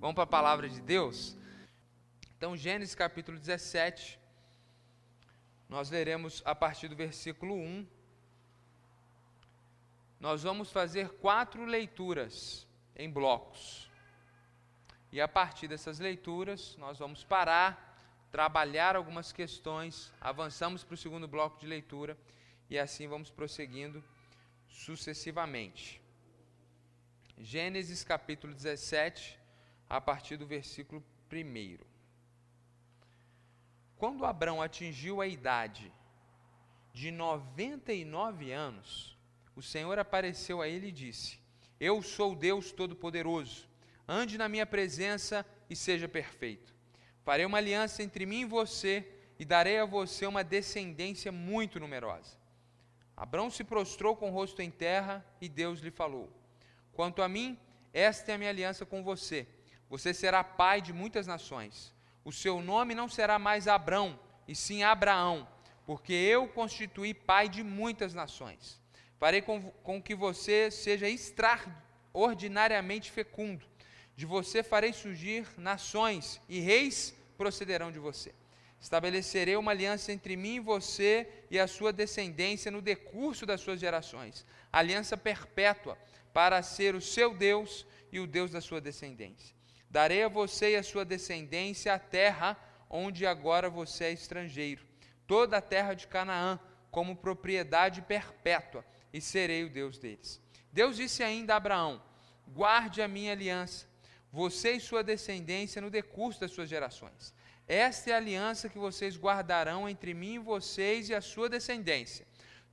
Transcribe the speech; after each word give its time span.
Vamos 0.00 0.14
para 0.14 0.24
a 0.24 0.26
palavra 0.26 0.66
de 0.66 0.80
Deus? 0.80 1.36
Então, 2.34 2.56
Gênesis 2.56 2.94
capítulo 2.94 3.38
17, 3.38 4.18
nós 5.68 5.90
leremos 5.90 6.42
a 6.46 6.54
partir 6.54 6.88
do 6.88 6.96
versículo 6.96 7.54
1. 7.54 7.86
Nós 10.18 10.42
vamos 10.42 10.72
fazer 10.72 11.10
quatro 11.18 11.66
leituras 11.66 12.66
em 12.96 13.10
blocos. 13.10 13.90
E 15.12 15.20
a 15.20 15.28
partir 15.28 15.68
dessas 15.68 15.98
leituras, 15.98 16.78
nós 16.78 16.98
vamos 16.98 17.22
parar, 17.22 17.98
trabalhar 18.32 18.96
algumas 18.96 19.32
questões, 19.32 20.10
avançamos 20.18 20.82
para 20.82 20.94
o 20.94 20.96
segundo 20.96 21.28
bloco 21.28 21.60
de 21.60 21.66
leitura 21.66 22.16
e 22.70 22.78
assim 22.78 23.06
vamos 23.06 23.30
prosseguindo 23.30 24.02
sucessivamente. 24.66 26.00
Gênesis 27.36 28.02
capítulo 28.02 28.54
17, 28.54 29.39
a 29.90 30.00
partir 30.00 30.36
do 30.36 30.46
versículo 30.46 31.02
1. 31.32 31.78
Quando 33.96 34.24
Abraão 34.24 34.62
atingiu 34.62 35.20
a 35.20 35.26
idade 35.26 35.92
de 36.94 37.10
99 37.10 38.52
anos, 38.52 39.18
o 39.56 39.60
Senhor 39.60 39.98
apareceu 39.98 40.62
a 40.62 40.68
ele 40.68 40.86
e 40.86 40.92
disse: 40.92 41.40
Eu 41.80 42.00
sou 42.02 42.36
Deus 42.36 42.70
Todo-Poderoso, 42.70 43.68
ande 44.06 44.38
na 44.38 44.48
minha 44.48 44.64
presença 44.64 45.44
e 45.68 45.74
seja 45.74 46.08
perfeito. 46.08 46.72
Farei 47.24 47.44
uma 47.44 47.58
aliança 47.58 48.00
entre 48.00 48.24
mim 48.24 48.42
e 48.42 48.44
você 48.44 49.04
e 49.40 49.44
darei 49.44 49.78
a 49.78 49.84
você 49.84 50.24
uma 50.24 50.44
descendência 50.44 51.32
muito 51.32 51.80
numerosa. 51.80 52.38
Abraão 53.16 53.50
se 53.50 53.64
prostrou 53.64 54.16
com 54.16 54.30
o 54.30 54.32
rosto 54.32 54.62
em 54.62 54.70
terra 54.70 55.26
e 55.40 55.48
Deus 55.48 55.80
lhe 55.80 55.90
falou: 55.90 56.30
Quanto 56.92 57.22
a 57.22 57.28
mim, 57.28 57.58
esta 57.92 58.30
é 58.30 58.34
a 58.36 58.38
minha 58.38 58.50
aliança 58.50 58.86
com 58.86 59.02
você 59.02 59.48
você 59.90 60.14
será 60.14 60.42
pai 60.44 60.80
de 60.80 60.92
muitas 60.92 61.26
nações. 61.26 61.92
O 62.24 62.30
seu 62.30 62.62
nome 62.62 62.94
não 62.94 63.08
será 63.08 63.40
mais 63.40 63.66
Abrão, 63.66 64.16
e 64.46 64.54
sim 64.54 64.84
Abraão, 64.84 65.48
porque 65.84 66.12
eu 66.12 66.46
constituí 66.46 67.12
pai 67.12 67.48
de 67.48 67.64
muitas 67.64 68.14
nações. 68.14 68.80
Farei 69.18 69.42
com, 69.42 69.60
com 69.82 70.00
que 70.00 70.14
você 70.14 70.70
seja 70.70 71.08
extraordinariamente 71.08 73.10
fecundo. 73.10 73.66
De 74.14 74.24
você 74.24 74.62
farei 74.62 74.92
surgir 74.92 75.44
nações, 75.58 76.40
e 76.48 76.60
reis 76.60 77.12
procederão 77.36 77.90
de 77.90 77.98
você. 77.98 78.32
Estabelecerei 78.80 79.56
uma 79.56 79.72
aliança 79.72 80.12
entre 80.12 80.36
mim 80.36 80.54
e 80.54 80.60
você 80.60 81.28
e 81.50 81.58
a 81.58 81.66
sua 81.66 81.92
descendência 81.92 82.70
no 82.70 82.80
decurso 82.80 83.44
das 83.44 83.60
suas 83.60 83.80
gerações. 83.80 84.46
Aliança 84.72 85.16
perpétua, 85.16 85.98
para 86.32 86.62
ser 86.62 86.94
o 86.94 87.00
seu 87.00 87.34
Deus 87.34 87.84
e 88.12 88.20
o 88.20 88.26
Deus 88.26 88.52
da 88.52 88.60
sua 88.60 88.80
descendência. 88.80 89.58
Darei 89.90 90.22
a 90.22 90.28
você 90.28 90.72
e 90.72 90.76
a 90.76 90.82
sua 90.82 91.04
descendência 91.04 91.92
a 91.92 91.98
terra 91.98 92.56
onde 92.88 93.26
agora 93.26 93.68
você 93.68 94.04
é 94.04 94.12
estrangeiro, 94.12 94.84
toda 95.26 95.56
a 95.56 95.62
terra 95.62 95.94
de 95.94 96.06
Canaã, 96.06 96.60
como 96.90 97.16
propriedade 97.16 98.02
perpétua, 98.02 98.84
e 99.12 99.20
serei 99.20 99.64
o 99.64 99.70
Deus 99.70 99.98
deles. 99.98 100.40
Deus 100.72 100.96
disse 100.96 101.22
ainda 101.22 101.54
a 101.54 101.56
Abraão: 101.56 102.00
Guarde 102.46 103.02
a 103.02 103.08
minha 103.08 103.32
aliança, 103.32 103.86
você 104.32 104.72
e 104.72 104.80
sua 104.80 105.02
descendência 105.02 105.82
no 105.82 105.90
decurso 105.90 106.40
das 106.40 106.52
suas 106.52 106.68
gerações. 106.68 107.34
Esta 107.66 108.10
é 108.10 108.14
a 108.14 108.16
aliança 108.16 108.68
que 108.68 108.78
vocês 108.78 109.16
guardarão 109.16 109.88
entre 109.88 110.14
mim 110.14 110.34
e 110.34 110.38
vocês 110.38 111.08
e 111.08 111.14
a 111.14 111.20
sua 111.20 111.48
descendência. 111.48 112.26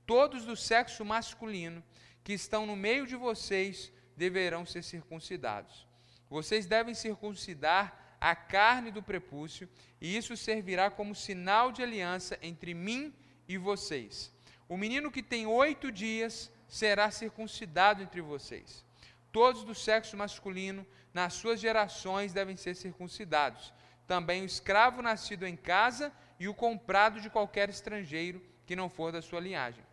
Todos 0.06 0.44
do 0.44 0.56
sexo 0.56 1.04
masculino 1.04 1.82
que 2.24 2.32
estão 2.32 2.64
no 2.66 2.76
meio 2.76 3.06
de 3.06 3.16
vocês 3.16 3.92
deverão 4.16 4.66
ser 4.66 4.82
circuncidados. 4.82 5.87
Vocês 6.28 6.66
devem 6.66 6.94
circuncidar 6.94 8.16
a 8.20 8.34
carne 8.34 8.90
do 8.90 9.02
prepúcio, 9.02 9.68
e 10.00 10.16
isso 10.16 10.36
servirá 10.36 10.90
como 10.90 11.14
sinal 11.14 11.70
de 11.70 11.82
aliança 11.82 12.38
entre 12.42 12.74
mim 12.74 13.14
e 13.46 13.56
vocês. 13.56 14.32
O 14.68 14.76
menino 14.76 15.10
que 15.10 15.22
tem 15.22 15.46
oito 15.46 15.90
dias 15.90 16.50
será 16.66 17.10
circuncidado 17.10 18.02
entre 18.02 18.20
vocês. 18.20 18.84
Todos 19.32 19.64
do 19.64 19.74
sexo 19.74 20.16
masculino, 20.16 20.86
nas 21.14 21.34
suas 21.34 21.60
gerações, 21.60 22.32
devem 22.32 22.56
ser 22.56 22.74
circuncidados. 22.74 23.72
Também 24.06 24.42
o 24.42 24.46
escravo 24.46 25.00
nascido 25.00 25.46
em 25.46 25.56
casa 25.56 26.12
e 26.38 26.48
o 26.48 26.54
comprado 26.54 27.20
de 27.20 27.30
qualquer 27.30 27.68
estrangeiro 27.68 28.42
que 28.66 28.76
não 28.76 28.88
for 28.88 29.12
da 29.12 29.22
sua 29.22 29.40
linhagem. 29.40 29.84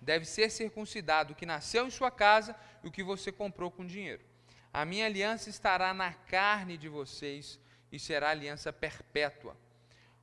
Deve 0.00 0.24
ser 0.24 0.50
circuncidado 0.50 1.32
o 1.32 1.36
que 1.36 1.46
nasceu 1.46 1.86
em 1.86 1.90
sua 1.90 2.10
casa 2.10 2.56
e 2.82 2.88
o 2.88 2.90
que 2.90 3.02
você 3.02 3.30
comprou 3.30 3.70
com 3.70 3.86
dinheiro. 3.86 4.31
A 4.72 4.84
minha 4.86 5.04
aliança 5.04 5.50
estará 5.50 5.92
na 5.92 6.12
carne 6.14 6.78
de 6.78 6.88
vocês 6.88 7.60
e 7.90 7.98
será 7.98 8.30
aliança 8.30 8.72
perpétua. 8.72 9.54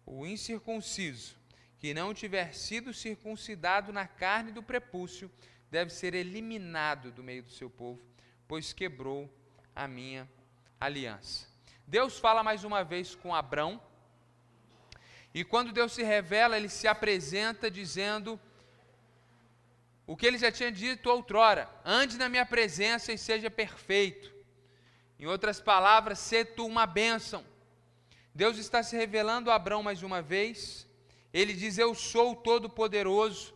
O 0.06 0.26
incircunciso, 0.26 1.38
que 1.78 1.94
não 1.94 2.16
tiver 2.16 2.54
sido 2.56 2.92
circuncidado 2.92 3.94
na 3.94 4.08
carne 4.08 4.52
do 4.52 4.64
prepúcio, 4.64 5.32
deve 5.70 5.92
ser 5.92 6.16
eliminado 6.16 7.12
do 7.12 7.24
meio 7.24 7.44
do 7.44 7.52
seu 7.52 7.70
povo, 7.70 8.02
pois 8.48 8.74
quebrou 8.74 9.32
a 9.76 9.88
minha 9.88 10.28
aliança. 10.80 11.48
Deus 11.86 12.18
fala 12.18 12.44
mais 12.44 12.64
uma 12.64 12.84
vez 12.84 13.14
com 13.14 13.36
Abrão, 13.36 13.80
e 15.32 15.44
quando 15.44 15.72
Deus 15.72 15.92
se 15.92 16.02
revela, 16.02 16.58
ele 16.58 16.70
se 16.70 16.88
apresenta 16.88 17.70
dizendo 17.70 18.40
o 20.08 20.18
que 20.18 20.26
ele 20.26 20.40
já 20.40 20.52
tinha 20.52 20.72
dito 20.72 21.08
outrora: 21.08 21.70
ande 21.86 22.18
na 22.18 22.28
minha 22.28 22.48
presença 22.48 23.14
e 23.14 23.18
seja 23.18 23.50
perfeito. 23.52 24.39
Em 25.20 25.28
outras 25.28 25.60
palavras, 25.60 26.18
ser 26.18 26.56
tu 26.56 26.66
uma 26.66 26.86
bênção. 26.86 27.44
Deus 28.34 28.58
está 28.58 28.82
se 28.82 28.96
revelando 28.96 29.52
a 29.52 29.56
Abraão 29.56 29.84
mais 29.84 30.02
uma 30.02 30.22
vez. 30.22 30.88
Ele 31.34 31.54
diz: 31.54 31.78
Eu 31.78 31.94
sou 31.94 32.32
o 32.32 32.36
Todo-Poderoso, 32.38 33.54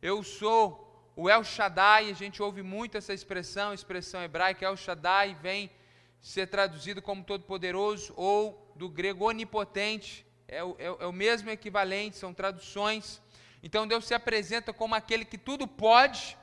eu 0.00 0.22
sou 0.22 1.12
o 1.16 1.28
El 1.28 1.42
Shaddai. 1.42 2.10
A 2.10 2.14
gente 2.14 2.40
ouve 2.40 2.62
muito 2.62 2.96
essa 2.96 3.12
expressão, 3.12 3.74
expressão 3.74 4.22
hebraica 4.22 4.64
El 4.64 4.76
Shaddai, 4.76 5.34
vem 5.34 5.68
ser 6.20 6.46
traduzido 6.46 7.02
como 7.02 7.24
Todo-Poderoso 7.24 8.14
ou 8.16 8.72
do 8.76 8.88
grego 8.88 9.24
onipotente, 9.24 10.24
é 10.46 10.62
o, 10.62 10.76
é, 10.78 10.84
é 10.84 11.06
o 11.06 11.12
mesmo 11.12 11.50
equivalente, 11.50 12.18
são 12.18 12.32
traduções. 12.32 13.20
Então 13.64 13.84
Deus 13.84 14.04
se 14.06 14.14
apresenta 14.14 14.72
como 14.72 14.94
aquele 14.94 15.24
que 15.24 15.36
tudo 15.36 15.66
pode, 15.66 16.38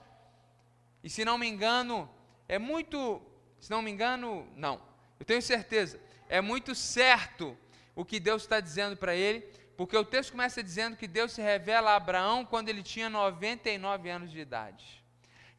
e 1.01 1.09
se 1.09 1.23
não 1.23 1.37
me 1.37 1.47
engano, 1.47 2.09
é 2.49 2.59
muito 2.59 3.21
se 3.59 3.69
não 3.71 3.81
me 3.81 3.91
engano, 3.91 4.47
não. 4.55 4.81
Eu 5.19 5.25
tenho 5.25 5.41
certeza. 5.41 5.99
É 6.29 6.41
muito 6.41 6.75
certo 6.75 7.57
o 7.95 8.05
que 8.05 8.19
Deus 8.19 8.43
está 8.43 8.59
dizendo 8.59 8.95
para 8.95 9.15
ele, 9.15 9.41
porque 9.75 9.97
o 9.97 10.05
texto 10.05 10.31
começa 10.31 10.61
dizendo 10.61 10.97
que 10.97 11.07
Deus 11.07 11.31
se 11.31 11.41
revela 11.41 11.91
a 11.91 11.95
Abraão 11.95 12.45
quando 12.45 12.69
ele 12.69 12.83
tinha 12.83 13.09
99 13.09 14.09
anos 14.09 14.31
de 14.31 14.39
idade. 14.39 15.03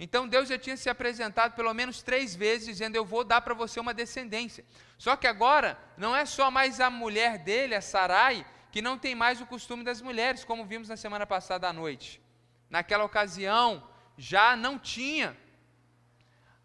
Então 0.01 0.29
Deus 0.29 0.49
já 0.49 0.57
tinha 0.57 0.77
se 0.77 0.89
apresentado 0.89 1.55
pelo 1.55 1.75
menos 1.75 2.03
três 2.03 2.35
vezes, 2.35 2.69
dizendo: 2.69 2.95
Eu 2.97 3.05
vou 3.05 3.25
dar 3.25 3.41
para 3.41 3.55
você 3.55 3.81
uma 3.81 3.93
descendência. 3.93 4.65
Só 4.97 5.17
que 5.17 5.27
agora, 5.27 5.77
não 5.97 6.15
é 6.15 6.25
só 6.25 6.51
mais 6.51 6.81
a 6.81 6.89
mulher 6.89 7.39
dele, 7.39 7.75
a 7.75 7.81
Sarai, 7.81 8.47
que 8.71 8.81
não 8.81 8.97
tem 8.97 9.15
mais 9.15 9.41
o 9.41 9.47
costume 9.47 9.83
das 9.83 10.01
mulheres, 10.01 10.45
como 10.45 10.65
vimos 10.65 10.89
na 10.89 10.97
semana 10.97 11.27
passada 11.27 11.69
à 11.69 11.73
noite. 11.73 12.23
Naquela 12.71 13.05
ocasião, 13.05 13.83
já 14.17 14.57
não 14.57 14.79
tinha 14.79 15.37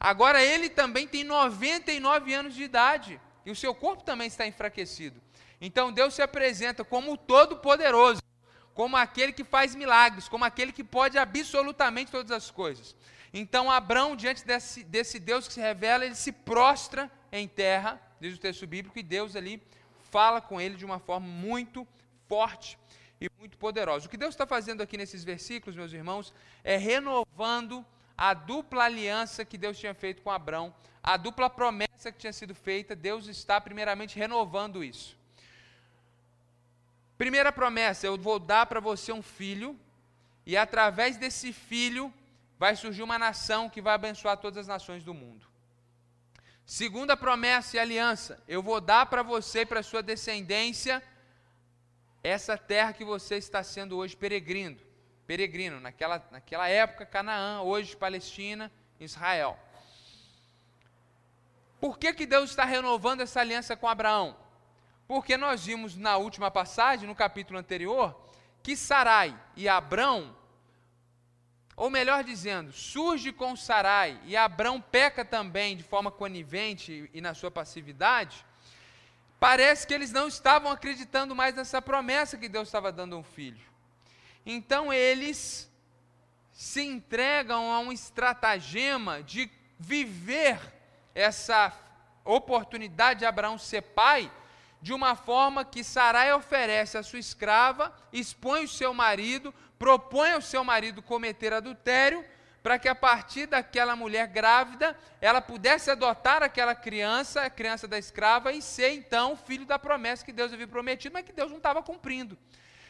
Agora 0.04 0.44
ele 0.44 0.70
também 0.70 1.08
tem 1.08 1.24
99 1.24 2.34
anos 2.34 2.54
de 2.54 2.62
idade 2.62 3.22
e 3.46 3.52
o 3.52 3.56
seu 3.56 3.74
corpo 3.74 4.04
também 4.04 4.28
está 4.28 4.46
enfraquecido. 4.46 5.22
Então 5.62 5.94
Deus 5.94 6.14
se 6.14 6.22
apresenta 6.22 6.84
como 6.84 7.14
o 7.14 7.18
Todo-Poderoso, 7.18 8.22
como 8.74 8.98
aquele 8.98 9.32
que 9.32 9.46
faz 9.46 9.74
milagres, 9.74 10.28
como 10.28 10.44
aquele 10.44 10.74
que 10.74 10.84
pode 10.84 11.18
absolutamente 11.18 12.12
todas 12.12 12.32
as 12.32 12.52
coisas. 12.52 12.98
Então 13.34 13.72
Abraão, 13.72 14.14
diante 14.14 14.46
desse, 14.46 14.84
desse 14.84 15.20
Deus 15.20 15.48
que 15.48 15.54
se 15.54 15.62
revela, 15.62 16.06
ele 16.06 16.16
se 16.16 16.34
prostra 16.34 17.10
em 17.32 17.48
terra, 17.48 17.98
diz 18.20 18.36
o 18.36 18.40
texto 18.42 18.68
bíblico, 18.68 19.00
e 19.00 19.04
Deus 19.04 19.38
ali 19.38 19.64
fala 20.12 20.42
com 20.42 20.60
ele 20.60 20.76
de 20.76 20.84
uma 20.84 21.00
forma 21.00 21.26
muito 21.26 21.88
forte 22.28 22.78
e 23.22 23.30
muito 23.40 23.58
poderosa. 23.58 24.08
O 24.08 24.10
que 24.10 24.18
Deus 24.18 24.34
está 24.34 24.46
fazendo 24.46 24.84
aqui 24.84 24.98
nesses 24.98 25.24
versículos, 25.24 25.78
meus 25.78 25.94
irmãos, 25.94 26.34
é 26.62 26.76
renovando 26.76 27.86
a 28.18 28.34
dupla 28.34 28.86
aliança 28.86 29.44
que 29.44 29.58
Deus 29.58 29.78
tinha 29.78 29.94
feito 29.94 30.22
com 30.22 30.32
Abraão, 30.32 30.74
a 31.02 31.18
dupla 31.18 31.50
promessa 31.50 32.12
que 32.12 32.20
tinha 32.20 32.34
sido 32.34 32.56
feita, 32.56 32.96
Deus 32.96 33.28
está 33.28 33.60
primeiramente 33.60 34.18
renovando 34.18 34.84
isso. 34.84 35.18
Primeira 37.18 37.52
promessa, 37.52 38.08
eu 38.08 38.18
vou 38.18 38.40
dar 38.40 38.66
para 38.66 38.80
você 38.80 39.12
um 39.12 39.22
filho, 39.22 39.80
e 40.46 40.56
através 40.56 41.18
desse 41.18 41.52
filho 41.52 42.14
vai 42.58 42.76
surgir 42.76 43.04
uma 43.04 43.20
nação 43.20 43.70
que 43.70 43.82
vai 43.82 43.94
abençoar 43.94 44.38
todas 44.38 44.60
as 44.60 44.68
nações 44.68 45.04
do 45.04 45.14
mundo. 45.14 45.46
Segunda 46.66 47.18
promessa 47.18 47.76
e 47.76 47.80
aliança, 47.80 48.42
eu 48.48 48.64
vou 48.64 48.80
dar 48.80 49.06
para 49.08 49.22
você 49.22 49.62
e 49.62 49.66
para 49.66 49.84
sua 49.84 50.02
descendência 50.02 51.04
essa 52.24 52.58
terra 52.58 52.94
que 52.94 53.04
você 53.04 53.36
está 53.36 53.62
sendo 53.64 53.98
hoje 53.98 54.16
peregrino 54.16 54.80
peregrino, 55.26 55.80
naquela, 55.80 56.26
naquela 56.32 56.68
época 56.68 57.06
Canaã, 57.06 57.62
hoje 57.62 57.96
Palestina, 57.96 58.72
Israel. 59.00 59.58
por 61.80 61.98
que, 61.98 62.14
que 62.14 62.26
Deus 62.26 62.52
está 62.52 62.64
renovando 62.64 63.22
essa 63.22 63.42
aliança 63.42 63.76
com 63.76 63.88
Abraão? 63.88 64.38
Porque 65.08 65.36
nós 65.36 65.66
vimos 65.66 65.98
na 65.98 66.18
última 66.18 66.50
passagem, 66.50 67.08
no 67.08 67.16
capítulo 67.16 67.60
anterior, 67.60 68.18
que 68.62 68.76
Sarai 68.78 69.38
e 69.56 69.68
Abrão, 69.68 70.36
ou 71.76 71.90
melhor 71.90 72.24
dizendo, 72.24 72.72
surge 72.72 73.34
com 73.34 73.56
Sarai 73.56 74.20
e 74.24 74.38
Abrão 74.38 74.80
peca 74.80 75.26
também 75.26 75.76
de 75.76 75.84
forma 75.84 76.10
conivente 76.10 77.10
e 77.14 77.20
na 77.20 77.34
sua 77.34 77.52
passividade, 77.52 78.46
parece 79.40 79.86
que 79.86 79.94
eles 79.94 80.12
não 80.12 80.28
estavam 80.30 80.72
acreditando 80.72 81.36
mais 81.36 81.54
nessa 81.54 81.82
promessa 81.82 82.38
que 82.38 82.48
Deus 82.48 82.70
estava 82.70 82.92
dando 82.92 83.16
a 83.16 83.20
um 83.20 83.24
filho. 83.24 83.73
Então 84.46 84.92
eles 84.92 85.72
se 86.52 86.82
entregam 86.82 87.72
a 87.72 87.80
um 87.80 87.92
estratagema 87.92 89.24
de 89.24 89.50
viver 89.80 90.60
essa 91.16 91.74
oportunidade 92.24 93.20
de 93.20 93.26
Abraão 93.26 93.58
ser 93.58 93.82
pai 93.82 94.32
de 94.84 94.92
uma 94.92 95.16
forma 95.16 95.64
que 95.64 95.82
Sarai 95.82 96.34
oferece 96.34 96.98
a 96.98 97.04
sua 97.04 97.18
escrava, 97.18 97.94
expõe 98.12 98.66
o 98.66 98.68
seu 98.68 98.94
marido, 98.94 99.54
propõe 99.80 100.34
ao 100.34 100.42
seu 100.42 100.62
marido 100.62 101.02
cometer 101.02 101.54
adultério, 101.54 102.24
para 102.62 102.78
que 102.78 102.90
a 102.90 102.96
partir 102.96 103.46
daquela 103.46 103.96
mulher 103.96 104.28
grávida, 104.28 104.98
ela 105.22 105.42
pudesse 105.42 105.90
adotar 105.90 106.44
aquela 106.44 106.76
criança, 106.76 107.44
a 107.44 107.50
criança 107.50 107.88
da 107.88 107.98
escrava, 107.98 108.52
e 108.52 108.62
ser 108.62 108.92
então 108.92 109.38
filho 109.38 109.66
da 109.66 109.80
promessa 109.80 110.26
que 110.26 110.34
Deus 110.34 110.52
havia 110.52 110.68
prometido, 110.68 111.14
mas 111.14 111.26
que 111.26 111.32
Deus 111.32 111.50
não 111.50 111.58
estava 111.58 111.82
cumprindo. 111.82 112.38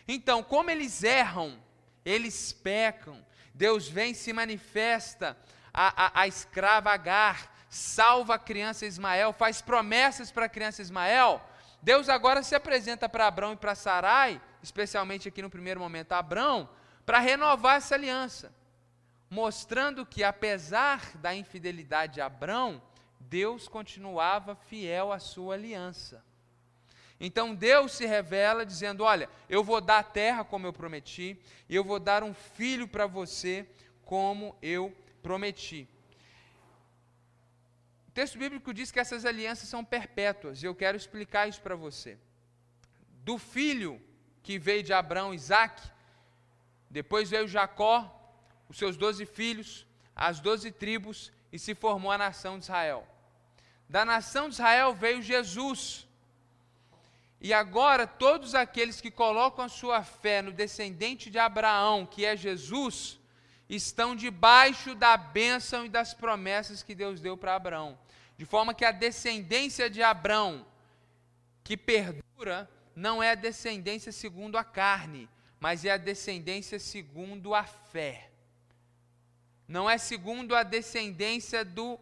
Então, 0.07 0.43
como 0.43 0.69
eles 0.69 1.03
erram, 1.03 1.57
eles 2.03 2.51
pecam, 2.51 3.25
Deus 3.53 3.87
vem 3.87 4.13
se 4.13 4.33
manifesta, 4.33 5.37
a, 5.73 6.05
a, 6.05 6.21
a 6.21 6.27
escrava 6.27 6.91
Agar, 6.91 7.51
salva 7.69 8.35
a 8.35 8.39
criança 8.39 8.85
Ismael, 8.85 9.33
faz 9.33 9.61
promessas 9.61 10.31
para 10.31 10.45
a 10.45 10.49
criança 10.49 10.81
Ismael, 10.81 11.41
Deus 11.81 12.07
agora 12.07 12.43
se 12.43 12.55
apresenta 12.55 13.09
para 13.09 13.27
Abraão 13.27 13.53
e 13.53 13.57
para 13.57 13.75
Sarai, 13.75 14.41
especialmente 14.61 15.27
aqui 15.27 15.41
no 15.41 15.49
primeiro 15.49 15.79
momento, 15.79 16.13
Abraão, 16.13 16.69
para 17.05 17.19
renovar 17.19 17.77
essa 17.77 17.95
aliança, 17.95 18.53
mostrando 19.29 20.05
que 20.05 20.23
apesar 20.23 21.17
da 21.17 21.35
infidelidade 21.35 22.13
de 22.13 22.21
Abraão, 22.21 22.81
Deus 23.19 23.67
continuava 23.67 24.55
fiel 24.55 25.11
à 25.11 25.19
sua 25.19 25.55
aliança. 25.55 26.23
Então 27.19 27.55
Deus 27.55 27.93
se 27.93 28.05
revela 28.05 28.65
dizendo: 28.65 29.03
Olha, 29.03 29.29
eu 29.49 29.63
vou 29.63 29.79
dar 29.79 29.99
a 29.99 30.03
terra 30.03 30.43
como 30.43 30.67
eu 30.67 30.73
prometi, 30.73 31.39
e 31.69 31.75
eu 31.75 31.83
vou 31.83 31.99
dar 31.99 32.23
um 32.23 32.33
filho 32.33 32.87
para 32.87 33.07
você 33.07 33.65
como 34.03 34.55
eu 34.61 34.95
prometi. 35.21 35.87
O 38.07 38.11
texto 38.11 38.37
bíblico 38.37 38.73
diz 38.73 38.91
que 38.91 38.99
essas 38.99 39.25
alianças 39.25 39.69
são 39.69 39.83
perpétuas, 39.83 40.61
e 40.61 40.65
eu 40.65 40.75
quero 40.75 40.97
explicar 40.97 41.47
isso 41.47 41.61
para 41.61 41.75
você. 41.75 42.17
Do 43.23 43.37
filho 43.37 44.01
que 44.43 44.59
veio 44.59 44.83
de 44.83 44.93
Abraão, 44.93 45.33
Isaac, 45.33 45.81
depois 46.89 47.29
veio 47.29 47.47
Jacó, 47.47 47.97
os 48.69 48.77
seus 48.77 48.97
doze 48.97 49.25
filhos, 49.25 49.87
as 50.15 50.39
doze 50.39 50.71
tribos, 50.71 51.31
e 51.51 51.57
se 51.57 51.73
formou 51.73 52.11
a 52.11 52.17
nação 52.17 52.59
de 52.59 52.65
Israel. 52.65 53.07
Da 53.87 54.03
nação 54.03 54.47
de 54.49 54.55
Israel 54.55 54.93
veio 54.93 55.21
Jesus. 55.21 56.07
E 57.43 57.51
agora, 57.53 58.07
todos 58.07 58.55
aqueles 58.55 59.01
que 59.01 59.11
colocam 59.11 59.65
a 59.65 59.67
sua 59.67 60.01
fé 60.01 60.41
no 60.41 60.53
descendente 60.53 61.29
de 61.29 61.37
Abraão, 61.37 62.05
que 62.05 62.23
é 62.23 62.37
Jesus, 62.37 63.19
estão 63.67 64.15
debaixo 64.15 64.95
da 64.95 65.17
bênção 65.17 65.85
e 65.85 65.89
das 65.89 66.13
promessas 66.13 66.81
que 66.81 66.95
Deus 66.95 67.19
deu 67.19 67.35
para 67.35 67.53
Abraão. 67.53 67.99
De 68.37 68.45
forma 68.45 68.73
que 68.73 68.85
a 68.85 68.93
descendência 68.93 69.89
de 69.89 70.01
Abraão, 70.01 70.65
que 71.65 71.75
perdura, 71.75 72.71
não 72.95 73.21
é 73.21 73.31
a 73.31 73.35
descendência 73.35 74.13
segundo 74.13 74.57
a 74.57 74.63
carne, 74.63 75.29
mas 75.59 75.83
é 75.83 75.91
a 75.91 75.97
descendência 75.97 76.79
segundo 76.79 77.53
a 77.53 77.65
fé. 77.65 78.29
Não 79.67 79.89
é 79.89 79.97
segundo 79.97 80.55
a 80.55 80.63
descendência 80.63 81.65
do, 81.65 81.99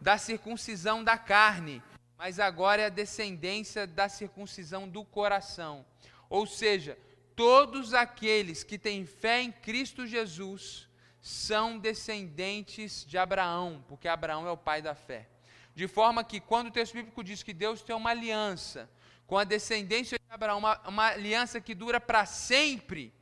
da 0.00 0.18
circuncisão 0.18 1.04
da 1.04 1.16
carne, 1.16 1.80
mas 2.20 2.38
agora 2.38 2.82
é 2.82 2.84
a 2.84 2.90
descendência 2.90 3.86
da 3.86 4.06
circuncisão 4.06 4.86
do 4.86 5.02
coração. 5.02 5.86
Ou 6.28 6.46
seja, 6.46 6.98
todos 7.34 7.94
aqueles 7.94 8.62
que 8.62 8.78
têm 8.78 9.06
fé 9.06 9.40
em 9.40 9.50
Cristo 9.50 10.06
Jesus 10.06 10.86
são 11.22 11.78
descendentes 11.78 13.06
de 13.06 13.16
Abraão, 13.16 13.82
porque 13.88 14.06
Abraão 14.06 14.46
é 14.46 14.50
o 14.50 14.56
pai 14.58 14.82
da 14.82 14.94
fé. 14.94 15.30
De 15.74 15.88
forma 15.88 16.22
que, 16.22 16.40
quando 16.40 16.66
o 16.66 16.70
texto 16.70 16.92
bíblico 16.92 17.24
diz 17.24 17.42
que 17.42 17.54
Deus 17.54 17.80
tem 17.80 17.96
uma 17.96 18.10
aliança 18.10 18.90
com 19.26 19.38
a 19.38 19.44
descendência 19.44 20.18
de 20.18 20.24
Abraão, 20.28 20.58
uma, 20.58 20.78
uma 20.86 21.06
aliança 21.06 21.58
que 21.58 21.74
dura 21.74 21.98
para 21.98 22.26
sempre, 22.26 23.14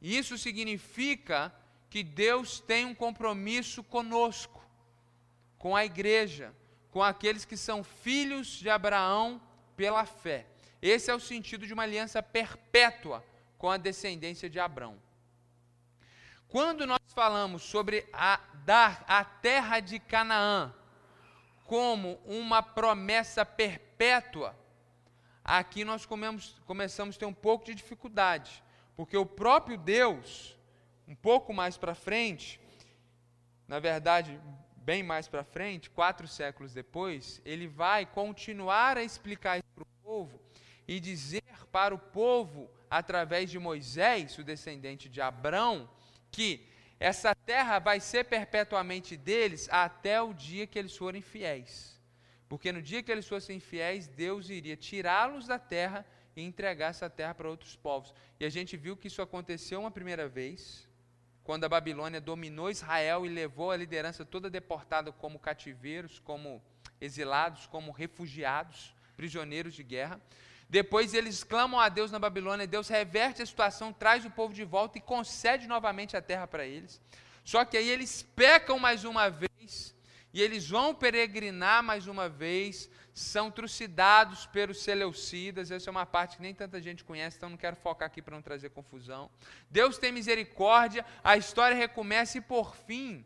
isso 0.00 0.36
significa 0.36 1.54
que 1.88 2.02
Deus 2.02 2.58
tem 2.58 2.84
um 2.86 2.94
compromisso 2.94 3.84
conosco, 3.84 4.60
com 5.56 5.76
a 5.76 5.84
igreja, 5.84 6.52
com 6.92 7.02
aqueles 7.02 7.44
que 7.46 7.56
são 7.56 7.82
filhos 7.82 8.46
de 8.46 8.68
Abraão 8.70 9.40
pela 9.74 10.04
fé. 10.04 10.46
Esse 10.80 11.10
é 11.10 11.14
o 11.14 11.18
sentido 11.18 11.66
de 11.66 11.72
uma 11.72 11.82
aliança 11.84 12.22
perpétua 12.22 13.24
com 13.56 13.70
a 13.70 13.78
descendência 13.78 14.48
de 14.48 14.60
Abraão. 14.60 15.00
Quando 16.48 16.86
nós 16.86 17.00
falamos 17.14 17.62
sobre 17.62 18.06
a, 18.12 18.38
dar 18.66 19.04
a 19.08 19.24
terra 19.24 19.80
de 19.80 19.98
Canaã 19.98 20.72
como 21.64 22.20
uma 22.26 22.62
promessa 22.62 23.46
perpétua, 23.46 24.54
aqui 25.42 25.86
nós 25.86 26.04
comemos, 26.04 26.60
começamos 26.66 27.16
a 27.16 27.18
ter 27.20 27.24
um 27.24 27.32
pouco 27.32 27.64
de 27.64 27.74
dificuldade, 27.74 28.62
porque 28.94 29.16
o 29.16 29.24
próprio 29.24 29.78
Deus, 29.78 30.58
um 31.08 31.14
pouco 31.14 31.54
mais 31.54 31.78
para 31.78 31.94
frente, 31.94 32.60
na 33.66 33.78
verdade, 33.78 34.38
bem 34.84 35.02
mais 35.02 35.28
para 35.28 35.44
frente, 35.44 35.90
quatro 35.90 36.26
séculos 36.26 36.72
depois, 36.72 37.40
ele 37.44 37.66
vai 37.66 38.04
continuar 38.04 38.96
a 38.96 39.02
explicar 39.02 39.58
isso 39.58 39.68
para 39.74 39.82
o 39.82 40.02
povo 40.02 40.40
e 40.86 40.98
dizer 40.98 41.42
para 41.70 41.94
o 41.94 41.98
povo, 41.98 42.70
através 42.90 43.50
de 43.50 43.58
Moisés, 43.58 44.36
o 44.36 44.44
descendente 44.44 45.08
de 45.08 45.20
Abrão, 45.20 45.88
que 46.30 46.66
essa 47.00 47.34
terra 47.34 47.78
vai 47.78 47.98
ser 47.98 48.24
perpetuamente 48.24 49.16
deles 49.16 49.68
até 49.70 50.20
o 50.20 50.34
dia 50.34 50.66
que 50.66 50.78
eles 50.78 50.96
forem 50.96 51.22
fiéis. 51.22 52.00
Porque 52.48 52.70
no 52.70 52.82
dia 52.82 53.02
que 53.02 53.10
eles 53.10 53.26
fossem 53.26 53.58
fiéis, 53.58 54.06
Deus 54.06 54.50
iria 54.50 54.76
tirá-los 54.76 55.46
da 55.46 55.58
terra 55.58 56.04
e 56.36 56.42
entregar 56.42 56.90
essa 56.90 57.08
terra 57.08 57.34
para 57.34 57.48
outros 57.48 57.74
povos. 57.74 58.12
E 58.38 58.44
a 58.44 58.50
gente 58.50 58.76
viu 58.76 58.96
que 58.96 59.08
isso 59.08 59.22
aconteceu 59.22 59.80
uma 59.80 59.90
primeira 59.90 60.28
vez, 60.28 60.86
quando 61.44 61.64
a 61.64 61.68
Babilônia 61.68 62.20
dominou 62.20 62.70
Israel 62.70 63.26
e 63.26 63.28
levou 63.28 63.70
a 63.70 63.76
liderança 63.76 64.24
toda 64.24 64.48
deportada 64.48 65.10
como 65.10 65.38
cativeiros, 65.38 66.18
como 66.20 66.62
exilados, 67.00 67.66
como 67.66 67.90
refugiados, 67.90 68.94
prisioneiros 69.16 69.74
de 69.74 69.82
guerra. 69.82 70.20
Depois 70.68 71.12
eles 71.12 71.44
clamam 71.44 71.78
a 71.78 71.88
Deus 71.88 72.10
na 72.10 72.18
Babilônia, 72.18 72.66
Deus 72.66 72.88
reverte 72.88 73.42
a 73.42 73.46
situação, 73.46 73.92
traz 73.92 74.24
o 74.24 74.30
povo 74.30 74.54
de 74.54 74.64
volta 74.64 74.98
e 74.98 75.00
concede 75.00 75.66
novamente 75.66 76.16
a 76.16 76.22
terra 76.22 76.46
para 76.46 76.64
eles. 76.64 77.00
Só 77.44 77.64
que 77.64 77.76
aí 77.76 77.90
eles 77.90 78.22
pecam 78.34 78.78
mais 78.78 79.04
uma 79.04 79.28
vez, 79.28 79.94
e 80.32 80.40
eles 80.40 80.68
vão 80.68 80.94
peregrinar 80.94 81.82
mais 81.82 82.06
uma 82.06 82.28
vez, 82.28 82.88
são 83.12 83.50
trucidados 83.50 84.46
pelos 84.46 84.82
Seleucidas, 84.82 85.70
essa 85.70 85.90
é 85.90 85.92
uma 85.92 86.06
parte 86.06 86.36
que 86.36 86.42
nem 86.42 86.54
tanta 86.54 86.80
gente 86.80 87.04
conhece, 87.04 87.36
então 87.36 87.50
não 87.50 87.56
quero 87.58 87.76
focar 87.76 88.06
aqui 88.06 88.22
para 88.22 88.34
não 88.34 88.42
trazer 88.42 88.70
confusão. 88.70 89.30
Deus 89.70 89.98
tem 89.98 90.10
misericórdia, 90.10 91.04
a 91.22 91.36
história 91.36 91.76
recomeça 91.76 92.38
e 92.38 92.40
por 92.40 92.74
fim, 92.74 93.24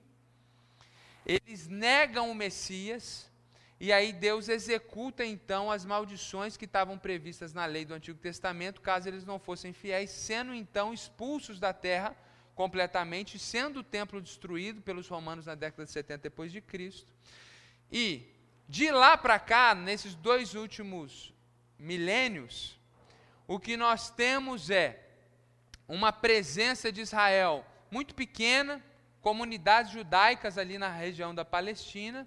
eles 1.25 1.68
negam 1.68 2.30
o 2.30 2.34
Messias, 2.34 3.30
e 3.78 3.92
aí 3.92 4.12
Deus 4.12 4.48
executa 4.48 5.25
então 5.25 5.70
as 5.70 5.84
maldições 5.84 6.56
que 6.56 6.64
estavam 6.64 6.98
previstas 6.98 7.52
na 7.52 7.66
lei 7.66 7.84
do 7.84 7.94
Antigo 7.94 8.18
Testamento, 8.18 8.80
caso 8.80 9.08
eles 9.08 9.25
não 9.25 9.38
fossem 9.38 9.72
fiéis, 9.72 10.10
sendo 10.10 10.52
então 10.54 10.92
expulsos 10.92 11.60
da 11.60 11.72
terra 11.72 12.16
completamente, 12.56 13.38
sendo 13.38 13.80
o 13.80 13.84
templo 13.84 14.20
destruído 14.20 14.80
pelos 14.80 15.06
romanos 15.06 15.44
na 15.44 15.54
década 15.54 15.84
de 15.84 15.90
70 15.92 16.22
depois 16.22 16.50
de 16.50 16.62
Cristo. 16.62 17.12
E 17.92 18.26
de 18.66 18.90
lá 18.90 19.16
para 19.16 19.38
cá, 19.38 19.75
nesses 19.75 20.14
dois 20.14 20.54
últimos 20.54 21.34
milênios, 21.78 22.80
o 23.46 23.60
que 23.60 23.76
nós 23.76 24.08
temos 24.08 24.70
é 24.70 25.06
uma 25.86 26.10
presença 26.10 26.90
de 26.90 27.02
Israel 27.02 27.64
muito 27.90 28.14
pequena, 28.14 28.82
comunidades 29.20 29.92
judaicas 29.92 30.56
ali 30.56 30.78
na 30.78 30.88
região 30.88 31.34
da 31.34 31.44
Palestina, 31.44 32.26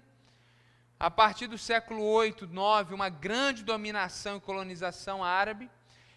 a 0.98 1.10
partir 1.10 1.48
do 1.48 1.58
século 1.58 2.04
8, 2.04 2.46
9, 2.46 2.94
uma 2.94 3.08
grande 3.08 3.64
dominação 3.64 4.36
e 4.36 4.40
colonização 4.40 5.24
árabe, 5.24 5.68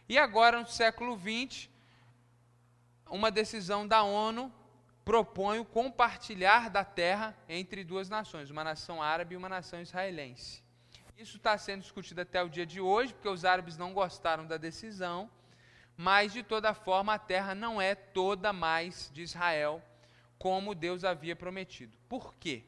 e 0.08 0.20
agora 0.20 0.62
no 0.62 0.68
século 0.68 1.18
20, 1.18 1.73
uma 3.14 3.30
decisão 3.30 3.88
da 3.88 4.02
ONU 4.02 4.52
propõe 5.06 5.60
o 5.60 5.66
compartilhar 5.66 6.68
da 6.72 6.84
terra 6.84 7.38
entre 7.48 7.84
duas 7.84 8.10
nações, 8.10 8.50
uma 8.50 8.64
nação 8.64 9.04
árabe 9.04 9.36
e 9.36 9.38
uma 9.38 9.48
nação 9.48 9.80
israelense. 9.80 10.64
Isso 11.16 11.38
está 11.38 11.56
sendo 11.56 11.82
discutido 11.82 12.22
até 12.22 12.42
o 12.42 12.50
dia 12.50 12.66
de 12.66 12.82
hoje, 12.82 13.14
porque 13.14 13.30
os 13.30 13.46
árabes 13.46 13.78
não 13.78 13.94
gostaram 13.94 14.48
da 14.48 14.58
decisão, 14.58 15.30
mas 15.96 16.34
de 16.34 16.42
toda 16.42 16.74
forma 16.74 17.14
a 17.14 17.20
terra 17.20 17.54
não 17.54 17.80
é 17.80 17.94
toda 17.94 18.52
mais 18.52 19.12
de 19.14 19.22
Israel, 19.22 19.80
como 20.40 20.74
Deus 20.74 21.04
havia 21.04 21.36
prometido. 21.36 21.96
Por 22.10 22.34
quê? 22.34 22.64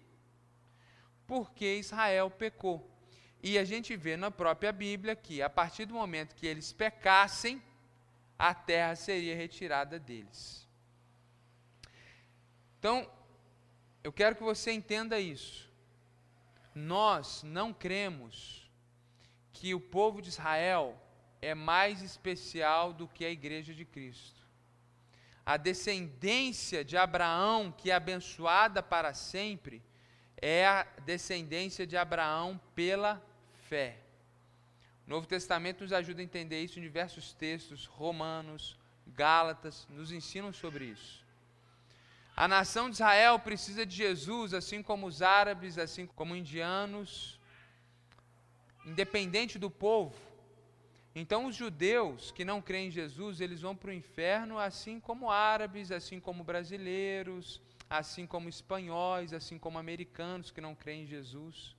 Porque 1.26 1.78
Israel 1.78 2.30
pecou. 2.30 2.88
E 3.42 3.58
a 3.58 3.64
gente 3.64 3.96
vê 3.96 4.16
na 4.16 4.30
própria 4.30 4.72
Bíblia 4.72 5.16
que, 5.16 5.42
a 5.42 5.50
partir 5.50 5.86
do 5.86 5.96
momento 5.96 6.36
que 6.36 6.46
eles 6.46 6.72
pecassem, 6.72 7.60
a 8.38 8.54
terra 8.54 8.96
seria 8.96 9.36
retirada 9.36 10.00
deles. 10.00 10.68
Então, 12.80 13.10
eu 14.04 14.12
quero 14.12 14.36
que 14.36 14.44
você 14.44 14.72
entenda 14.72 15.20
isso. 15.20 15.72
Nós 16.74 17.42
não 17.44 17.74
cremos 17.74 18.70
que 19.54 19.74
o 19.74 19.80
povo 19.80 20.22
de 20.22 20.30
Israel 20.30 21.02
é 21.42 21.56
mais 21.56 22.02
especial 22.02 22.92
do 22.92 23.08
que 23.08 23.24
a 23.26 23.30
igreja 23.30 23.74
de 23.74 23.86
Cristo. 23.86 24.44
A 25.46 25.58
descendência 25.58 26.84
de 26.84 26.98
Abraão, 26.98 27.72
que 27.72 27.90
é 27.92 27.94
abençoada 27.94 28.84
para 28.84 29.14
sempre, 29.14 29.82
é 30.42 30.66
a 30.66 30.84
descendência 31.06 31.88
de 31.88 31.96
Abraão 31.96 32.60
pela 32.74 33.24
fé. 33.70 34.05
O 35.06 35.10
Novo 35.10 35.28
Testamento 35.28 35.82
nos 35.82 35.94
ajuda 35.94 36.22
a 36.22 36.24
entender 36.24 36.64
isso 36.64 36.80
em 36.80 36.82
diversos 36.82 37.34
textos, 37.34 37.86
Romanos, 37.86 38.78
Gálatas, 39.08 39.88
nos 39.90 40.12
ensinam 40.12 40.52
sobre 40.52 40.86
isso. 40.86 41.24
A 42.36 42.48
nação 42.48 42.90
de 42.90 42.96
Israel 42.96 43.38
precisa 43.40 43.86
de 43.86 43.96
Jesus, 43.96 44.54
assim 44.54 44.82
como 44.82 45.08
os 45.08 45.22
árabes, 45.22 45.78
assim 45.78 46.06
como 46.06 46.36
indianos, 46.36 47.40
independente 48.86 49.58
do 49.58 49.70
povo. 49.70 50.16
Então, 51.14 51.46
os 51.46 51.56
judeus 51.56 52.32
que 52.32 52.44
não 52.44 52.62
creem 52.62 52.88
em 52.88 52.92
Jesus, 52.92 53.40
eles 53.40 53.62
vão 53.62 53.74
para 53.74 53.92
o 53.92 53.94
inferno, 53.94 54.60
assim 54.60 55.00
como 55.00 55.32
árabes, 55.32 55.92
assim 55.92 56.20
como 56.20 56.44
brasileiros, 56.44 57.62
assim 57.90 58.26
como 58.26 58.50
espanhóis, 58.50 59.32
assim 59.32 59.58
como 59.58 59.78
americanos 59.78 60.52
que 60.52 60.60
não 60.60 60.76
creem 60.76 61.04
em 61.04 61.08
Jesus. 61.08 61.74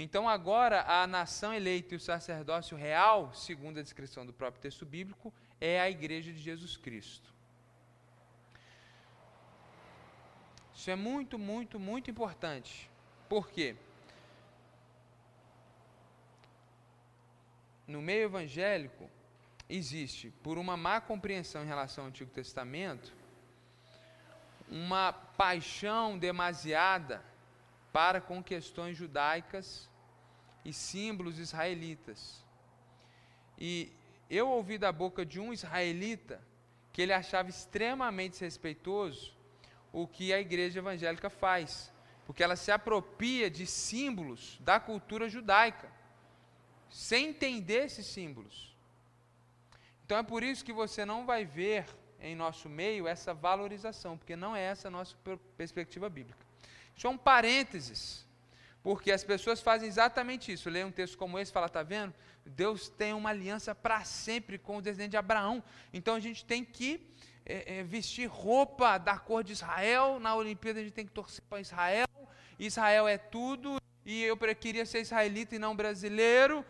Então, 0.00 0.28
agora, 0.28 0.82
a 0.82 1.08
nação 1.08 1.52
eleita 1.52 1.92
e 1.92 1.96
o 1.96 2.00
sacerdócio 2.00 2.76
real, 2.76 3.34
segundo 3.34 3.80
a 3.80 3.82
descrição 3.82 4.24
do 4.24 4.32
próprio 4.32 4.62
texto 4.62 4.86
bíblico, 4.86 5.34
é 5.60 5.80
a 5.80 5.90
igreja 5.90 6.32
de 6.32 6.38
Jesus 6.38 6.76
Cristo. 6.76 7.34
Isso 10.72 10.88
é 10.88 10.94
muito, 10.94 11.36
muito, 11.36 11.80
muito 11.80 12.08
importante. 12.08 12.88
Por 13.28 13.48
quê? 13.48 13.74
No 17.84 18.00
meio 18.00 18.26
evangélico, 18.26 19.10
existe, 19.68 20.30
por 20.44 20.58
uma 20.58 20.76
má 20.76 21.00
compreensão 21.00 21.64
em 21.64 21.66
relação 21.66 22.04
ao 22.04 22.10
Antigo 22.10 22.30
Testamento, 22.30 23.12
uma 24.68 25.12
paixão 25.12 26.16
demasiada 26.16 27.20
para 27.92 28.20
com 28.20 28.42
questões 28.42 28.96
judaicas 28.96 29.88
e 30.64 30.72
símbolos 30.72 31.38
israelitas. 31.38 32.44
E 33.58 33.92
eu 34.30 34.48
ouvi 34.48 34.78
da 34.78 34.92
boca 34.92 35.24
de 35.24 35.40
um 35.40 35.52
israelita 35.52 36.40
que 36.92 37.02
ele 37.02 37.12
achava 37.12 37.48
extremamente 37.48 38.40
respeitoso 38.40 39.36
o 39.92 40.06
que 40.06 40.32
a 40.32 40.40
igreja 40.40 40.80
evangélica 40.80 41.30
faz, 41.30 41.92
porque 42.26 42.42
ela 42.42 42.56
se 42.56 42.70
apropria 42.70 43.50
de 43.50 43.66
símbolos 43.66 44.58
da 44.60 44.78
cultura 44.78 45.28
judaica, 45.28 45.90
sem 46.90 47.28
entender 47.28 47.84
esses 47.84 48.06
símbolos. 48.06 48.76
Então 50.04 50.18
é 50.18 50.22
por 50.22 50.42
isso 50.42 50.64
que 50.64 50.72
você 50.72 51.04
não 51.04 51.24
vai 51.24 51.44
ver 51.44 51.86
em 52.20 52.34
nosso 52.34 52.68
meio 52.68 53.06
essa 53.06 53.32
valorização, 53.32 54.16
porque 54.18 54.34
não 54.36 54.54
é 54.54 54.62
essa 54.62 54.88
a 54.88 54.90
nossa 54.90 55.16
perspectiva 55.56 56.08
bíblica. 56.08 56.47
Isso 56.98 57.06
é 57.06 57.10
um 57.10 57.16
parênteses, 57.16 58.26
porque 58.82 59.12
as 59.12 59.22
pessoas 59.22 59.60
fazem 59.60 59.86
exatamente 59.86 60.52
isso. 60.52 60.68
Lê 60.68 60.82
um 60.82 60.90
texto 60.90 61.16
como 61.16 61.38
esse 61.38 61.52
e 61.52 61.54
fala, 61.54 61.66
está 61.66 61.84
vendo? 61.84 62.12
Deus 62.44 62.88
tem 62.88 63.12
uma 63.12 63.30
aliança 63.30 63.72
para 63.72 64.04
sempre 64.04 64.58
com 64.58 64.78
o 64.78 64.82
descendente 64.82 65.10
de 65.10 65.16
Abraão. 65.16 65.62
Então 65.92 66.16
a 66.16 66.18
gente 66.18 66.44
tem 66.44 66.64
que 66.64 67.08
é, 67.46 67.78
é, 67.78 67.82
vestir 67.84 68.26
roupa 68.26 68.98
da 68.98 69.16
cor 69.16 69.44
de 69.44 69.52
Israel. 69.52 70.18
Na 70.18 70.34
Olimpíada 70.34 70.80
a 70.80 70.82
gente 70.82 70.92
tem 70.92 71.06
que 71.06 71.12
torcer 71.12 71.44
para 71.48 71.60
Israel. 71.60 72.08
Israel 72.58 73.06
é 73.06 73.16
tudo. 73.16 73.80
E 74.04 74.24
eu 74.24 74.36
queria 74.56 74.84
ser 74.84 75.00
israelita 75.00 75.54
e 75.54 75.58
não 75.60 75.76
brasileiro. 75.76 76.66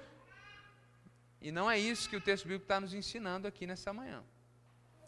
E 1.40 1.50
não 1.50 1.70
é 1.70 1.78
isso 1.78 2.06
que 2.06 2.16
o 2.16 2.20
texto 2.20 2.44
bíblico 2.44 2.64
está 2.64 2.78
nos 2.78 2.92
ensinando 2.92 3.48
aqui 3.48 3.66
nessa 3.66 3.94
manhã. 3.94 4.22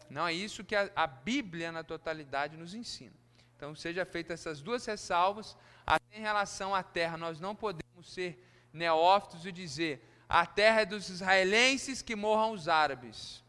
Não 0.09 0.25
é 0.25 0.33
isso 0.33 0.63
que 0.63 0.75
a, 0.75 0.89
a 0.95 1.05
Bíblia 1.05 1.71
na 1.71 1.83
totalidade 1.83 2.57
nos 2.57 2.73
ensina. 2.73 3.20
Então, 3.61 3.75
seja 3.75 4.03
feitas 4.03 4.39
essas 4.39 4.59
duas 4.59 4.83
ressalvas. 4.87 5.55
Até 5.85 6.17
em 6.17 6.21
relação 6.21 6.73
à 6.73 6.81
terra, 6.81 7.15
nós 7.15 7.39
não 7.39 7.55
podemos 7.55 8.11
ser 8.11 8.43
neófitos 8.73 9.45
e 9.45 9.51
dizer: 9.51 10.03
a 10.27 10.47
terra 10.47 10.81
é 10.81 10.85
dos 10.85 11.09
israelenses 11.09 12.01
que 12.01 12.15
morram 12.15 12.53
os 12.53 12.67
árabes. 12.67 13.43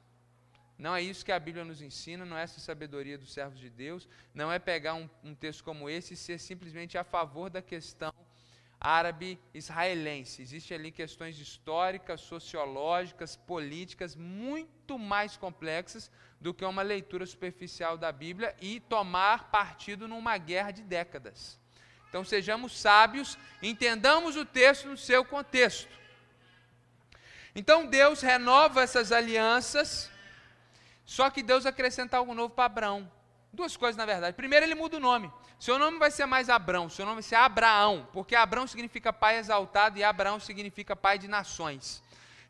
Não 0.77 0.95
é 0.95 1.01
isso 1.01 1.25
que 1.25 1.33
a 1.33 1.41
Bíblia 1.41 1.65
nos 1.65 1.81
ensina, 1.81 2.27
não 2.27 2.37
é 2.37 2.43
essa 2.43 2.61
sabedoria 2.61 3.17
dos 3.17 3.33
servos 3.33 3.59
de 3.59 3.71
Deus, 3.71 4.07
não 4.35 4.53
é 4.53 4.59
pegar 4.59 4.93
um, 4.93 5.09
um 5.25 5.35
texto 5.35 5.65
como 5.65 5.89
esse 5.89 6.13
e 6.13 6.17
ser 6.17 6.39
simplesmente 6.39 6.99
a 6.99 7.05
favor 7.05 7.49
da 7.49 7.63
questão 7.63 8.13
árabe-israelense. 8.79 10.43
Existem 10.43 10.77
ali 10.77 10.91
questões 10.93 11.39
históricas, 11.39 12.21
sociológicas, 12.21 13.35
políticas 13.35 14.15
muito 14.15 14.99
mais 14.99 15.39
complexas 15.39 16.11
do 16.43 16.53
que 16.53 16.65
uma 16.65 16.83
leitura 16.83 17.25
superficial 17.25 17.97
da 17.97 18.11
Bíblia 18.11 18.55
e 18.61 18.81
tomar 18.81 19.51
partido 19.51 20.09
numa 20.09 20.37
guerra 20.37 20.73
de 20.73 20.83
décadas. 20.83 21.59
Então 22.09 22.25
sejamos 22.25 22.79
sábios, 22.79 23.39
entendamos 23.63 24.37
o 24.37 24.45
texto 24.45 24.89
no 24.89 24.97
seu 24.97 25.25
contexto. 25.25 25.89
Então 27.55 27.87
Deus 27.87 28.21
renova 28.21 28.83
essas 28.83 29.13
alianças, 29.13 30.11
só 31.07 31.31
que 31.31 31.43
Deus 31.43 31.65
acrescenta 31.65 32.17
algo 32.17 32.35
novo 32.35 32.53
para 32.53 32.65
Abraão. 32.65 33.11
Duas 33.53 33.77
coisas, 33.77 33.97
na 33.97 34.05
verdade. 34.05 34.35
Primeiro, 34.35 34.67
ele 34.67 34.75
muda 34.75 34.97
o 34.97 35.01
nome. 35.01 35.31
Seu 35.61 35.79
nome 35.79 35.99
vai 35.99 36.11
ser 36.11 36.27
mais 36.27 36.51
Abrão, 36.51 36.89
seu 36.89 37.05
nome 37.05 37.17
vai 37.17 37.23
ser 37.23 37.37
Abraão, 37.37 38.09
porque 38.13 38.35
Abrão 38.35 38.67
significa 38.67 39.13
pai 39.13 39.39
exaltado 39.39 39.97
e 39.97 40.03
Abraão 40.03 40.41
significa 40.41 40.97
pai 40.97 41.19
de 41.19 41.29
nações. 41.29 42.03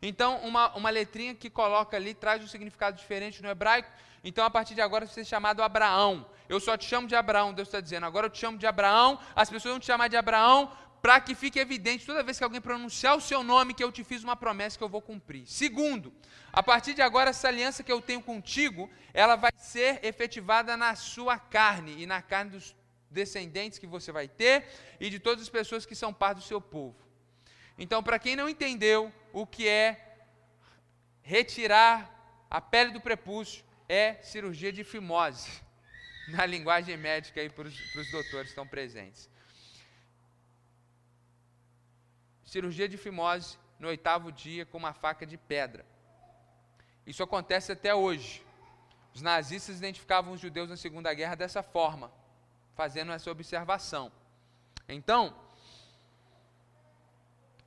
Então, 0.03 0.39
uma, 0.39 0.75
uma 0.75 0.91
letrinha 0.91 1.33
que 1.33 1.49
coloca 1.49 1.97
ali 1.97 2.13
traz 2.13 2.43
um 2.43 2.49
significado 2.49 2.97
diferente 2.97 3.41
no 3.41 3.49
hebraico. 3.49 3.89
Então, 4.25 4.45
a 4.45 4.51
partir 4.51 4.75
de 4.75 4.81
agora, 4.81 5.07
você 5.07 5.21
é 5.21 5.25
chamado 5.25 5.63
Abraão. 5.63 6.27
Eu 6.49 6.59
só 6.59 6.77
te 6.77 6.85
chamo 6.85 7.07
de 7.07 7.15
Abraão, 7.15 7.55
Deus 7.55 7.69
está 7.69 7.81
dizendo. 7.81 8.05
Agora 8.05 8.27
eu 8.27 8.31
te 8.31 8.39
chamo 8.39 8.59
de 8.59 8.67
Abraão, 8.67 9.19
as 9.35 9.49
pessoas 9.49 9.73
vão 9.73 9.81
te 9.81 9.87
chamar 9.87 10.09
de 10.09 10.17
Abraão, 10.17 10.71
para 11.01 11.21
que 11.21 11.35
fique 11.35 11.59
evidente 11.59 12.05
toda 12.05 12.23
vez 12.23 12.37
que 12.37 12.45
alguém 12.45 12.61
pronunciar 12.61 13.17
o 13.17 13.21
seu 13.21 13.43
nome 13.43 13.75
que 13.75 13.83
eu 13.83 13.91
te 13.91 14.05
fiz 14.05 14.23
uma 14.23 14.37
promessa 14.37 14.77
que 14.77 14.85
eu 14.85 14.89
vou 14.89 15.01
cumprir. 15.01 15.47
Segundo, 15.47 16.13
a 16.53 16.63
partir 16.63 16.95
de 16.95 17.03
agora 17.03 17.31
essa 17.31 17.49
aliança 17.49 17.83
que 17.83 17.91
eu 17.91 18.01
tenho 18.01 18.23
contigo, 18.23 18.91
ela 19.15 19.35
vai 19.35 19.51
ser 19.57 19.99
efetivada 20.05 20.77
na 20.77 20.95
sua 20.95 21.39
carne 21.39 22.03
e 22.03 22.07
na 22.07 22.23
carne 22.23 22.53
dos 22.53 22.77
descendentes 23.11 23.79
que 23.79 23.87
você 23.87 24.13
vai 24.13 24.29
ter 24.29 24.69
e 25.01 25.11
de 25.11 25.19
todas 25.19 25.43
as 25.43 25.49
pessoas 25.49 25.85
que 25.85 25.95
são 25.95 26.13
parte 26.13 26.39
do 26.39 26.45
seu 26.45 26.61
povo. 26.61 26.97
Então, 27.77 28.03
para 28.03 28.19
quem 28.19 28.37
não 28.37 28.49
entendeu 28.49 29.13
o 29.33 29.47
que 29.47 29.69
é 29.69 30.27
retirar 31.23 32.11
a 32.51 32.61
pele 32.61 32.91
do 32.91 33.01
prepúcio, 33.01 33.65
é 33.89 34.15
cirurgia 34.23 34.73
de 34.73 34.85
fimose, 34.85 35.51
na 36.29 36.45
linguagem 36.47 36.97
médica 36.97 37.41
aí 37.41 37.49
para 37.49 37.69
os 37.69 38.11
doutores 38.11 38.47
que 38.47 38.53
estão 38.53 38.67
presentes. 38.67 39.31
cirurgia 42.53 42.87
de 42.87 42.99
fimose 42.99 43.57
no 43.79 43.89
oitavo 43.89 44.31
dia 44.31 44.67
com 44.67 44.77
uma 44.77 44.93
faca 44.93 45.25
de 45.25 45.39
pedra. 45.39 45.87
Isso 47.07 47.23
acontece 47.23 47.73
até 47.73 47.95
hoje. 47.95 48.45
Os 49.15 49.23
nazistas 49.23 49.79
identificavam 49.79 50.35
os 50.35 50.41
judeus 50.41 50.69
na 50.69 50.77
Segunda 50.77 51.15
Guerra 51.15 51.35
dessa 51.35 51.62
forma, 51.62 52.12
fazendo 52.75 53.11
essa 53.11 53.31
observação. 53.31 54.12
Então, 54.87 55.35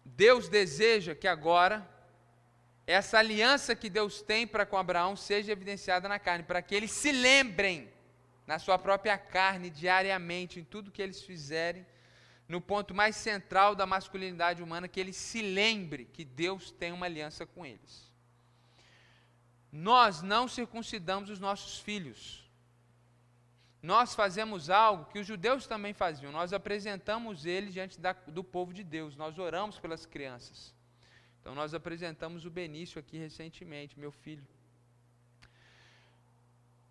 Deus 0.05 0.47
deseja 0.47 1.15
que 1.15 1.27
agora 1.27 1.89
essa 2.85 3.17
aliança 3.17 3.75
que 3.75 3.89
Deus 3.89 4.21
tem 4.21 4.45
para 4.45 4.65
com 4.65 4.77
Abraão 4.77 5.15
seja 5.15 5.51
evidenciada 5.51 6.07
na 6.07 6.19
carne, 6.19 6.43
para 6.43 6.61
que 6.61 6.75
eles 6.75 6.91
se 6.91 7.11
lembrem 7.11 7.91
na 8.45 8.59
sua 8.59 8.77
própria 8.77 9.17
carne 9.17 9.71
diariamente 9.71 10.59
em 10.59 10.63
tudo 10.63 10.91
que 10.91 11.01
eles 11.01 11.23
fizerem 11.23 11.85
no 12.47 12.61
ponto 12.61 12.93
mais 12.93 13.15
central 13.15 13.73
da 13.73 13.87
masculinidade 13.87 14.61
humana, 14.61 14.87
que 14.87 14.99
ele 14.99 15.13
se 15.13 15.41
lembre 15.41 16.05
que 16.05 16.23
Deus 16.23 16.69
tem 16.69 16.91
uma 16.91 17.07
aliança 17.07 17.43
com 17.43 17.65
eles. 17.65 18.13
Nós 19.71 20.21
não 20.21 20.47
circuncidamos 20.47 21.31
os 21.31 21.39
nossos 21.39 21.79
filhos. 21.79 22.44
Nós 23.85 24.15
fazemos 24.15 24.71
algo 24.71 25.05
que 25.11 25.19
os 25.19 25.27
judeus 25.27 25.67
também 25.67 25.93
faziam. 25.93 26.31
Nós 26.31 26.51
apresentamos 26.51 27.45
ele 27.45 27.69
diante 27.69 28.01
da, 28.01 28.13
do 28.13 28.43
povo 28.43 28.73
de 28.73 28.83
Deus. 28.83 29.15
Nós 29.15 29.37
oramos 29.37 29.77
pelas 29.77 30.07
crianças. 30.07 30.73
Então 31.39 31.53
nós 31.53 31.71
apresentamos 31.71 32.45
o 32.45 32.49
Benício 32.49 32.99
aqui 32.99 33.15
recentemente, 33.15 33.99
meu 33.99 34.11
filho. 34.11 34.43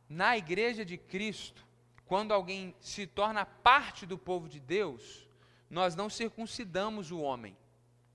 Na 0.09 0.39
igreja 0.39 0.85
de 0.85 0.97
Cristo, 0.97 1.67
quando 2.07 2.33
alguém 2.33 2.73
se 2.79 3.09
torna 3.09 3.45
parte 3.45 4.07
do 4.07 4.17
povo 4.17 4.49
de 4.49 4.61
Deus, 4.61 5.29
nós 5.69 5.97
não 5.97 6.09
circuncidamos 6.09 7.11
o 7.11 7.19
homem, 7.19 7.57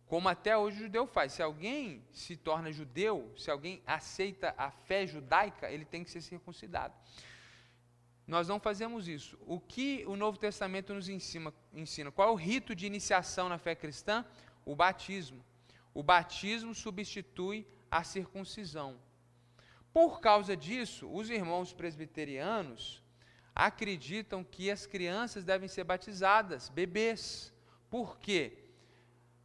como 0.06 0.30
até 0.30 0.58
hoje 0.58 0.78
o 0.78 0.84
judeu 0.84 1.06
faz. 1.06 1.34
Se 1.34 1.44
alguém 1.44 2.02
se 2.14 2.38
torna 2.38 2.72
judeu, 2.72 3.30
se 3.36 3.52
alguém 3.52 3.84
aceita 3.86 4.56
a 4.58 4.72
fé 4.72 5.06
judaica, 5.06 5.70
ele 5.70 5.84
tem 5.84 6.02
que 6.02 6.12
ser 6.12 6.22
circuncidado. 6.22 6.94
Nós 8.30 8.48
não 8.48 8.60
fazemos 8.60 9.08
isso. 9.08 9.40
O 9.48 9.60
que 9.60 10.06
o 10.06 10.16
Novo 10.16 10.38
Testamento 10.38 10.94
nos 10.94 11.10
ensina? 11.10 11.52
ensina? 11.74 12.12
Qual 12.12 12.30
é 12.30 12.32
o 12.32 12.36
rito 12.36 12.76
de 12.76 12.86
iniciação 12.86 13.50
na 13.50 13.58
fé 13.58 13.74
cristã? 13.74 14.24
O 14.64 14.76
batismo. 14.76 15.44
O 15.96 16.04
batismo 16.04 16.76
substitui 16.76 17.66
a 17.90 18.04
circuncisão. 18.04 19.00
Por 19.92 20.22
causa 20.22 20.56
disso, 20.56 21.12
os 21.12 21.32
irmãos 21.32 21.74
presbiterianos 21.74 23.02
acreditam 23.56 24.44
que 24.44 24.70
as 24.70 24.86
crianças 24.86 25.44
devem 25.44 25.68
ser 25.68 25.84
batizadas, 25.84 26.70
bebês. 26.70 27.52
Por 27.90 28.20
quê? 28.20 28.60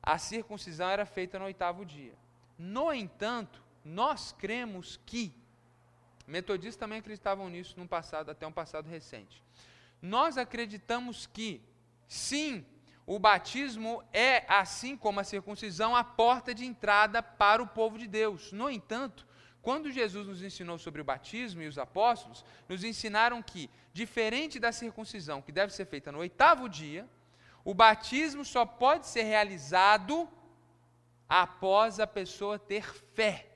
A 0.03 0.19
circuncisão 0.19 0.91
era 0.91 1.07
feita 1.07 1.38
no 1.38 1.47
oitavo 1.47 1.87
dia. 1.87 2.14
No 2.59 2.93
entanto, 2.93 3.64
nós 3.83 4.31
cremos 4.31 5.00
que 5.07 5.35
Metodistas 6.26 6.76
também 6.76 6.99
acreditavam 6.99 7.49
nisso 7.49 7.75
no 7.78 7.87
passado, 7.87 8.31
até 8.31 8.47
um 8.47 8.52
passado 8.52 8.88
recente. 8.88 9.43
Nós 10.00 10.37
acreditamos 10.38 11.26
que, 11.26 11.61
sim, 12.09 12.64
o 13.07 13.19
batismo 13.19 14.02
é, 14.12 14.45
assim 14.49 14.97
como 14.97 15.21
a 15.21 15.25
circuncisão, 15.25 15.95
a 15.95 16.02
porta 16.02 16.54
de 16.54 16.64
entrada 16.64 17.23
para 17.23 17.62
o 17.62 17.66
povo 17.66 17.99
de 17.99 18.07
Deus. 18.07 18.52
No 18.52 18.71
entanto, 18.71 19.26
quando 19.61 19.90
Jesus 19.90 20.26
nos 20.26 20.43
ensinou 20.43 20.78
sobre 20.78 21.00
o 21.00 21.04
batismo 21.04 21.62
e 21.62 21.66
os 21.66 21.78
apóstolos, 21.78 22.45
nos 22.69 22.85
ensinaram 22.85 23.43
que, 23.43 23.71
diferente 23.93 24.59
da 24.59 24.73
circuncisão, 24.73 25.43
que 25.43 25.52
deve 25.52 25.73
ser 25.73 25.87
feita 25.87 26.11
no 26.11 26.19
oitavo 26.19 26.69
dia, 26.69 27.09
o 27.64 27.75
batismo 27.75 28.45
só 28.45 28.66
pode 28.66 29.07
ser 29.07 29.23
realizado 29.23 30.28
após 31.28 31.99
a 31.99 32.07
pessoa 32.07 32.59
ter 32.59 32.85
fé. 33.14 33.50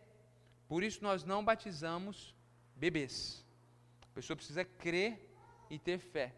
Por 0.66 0.82
isso, 0.82 1.02
nós 1.02 1.24
não 1.24 1.44
batizamos 1.44 2.34
bebês. 2.78 3.44
A 4.02 4.14
pessoa 4.14 4.36
precisa 4.36 4.64
crer 4.64 5.28
e 5.68 5.78
ter 5.78 5.98
fé. 5.98 6.34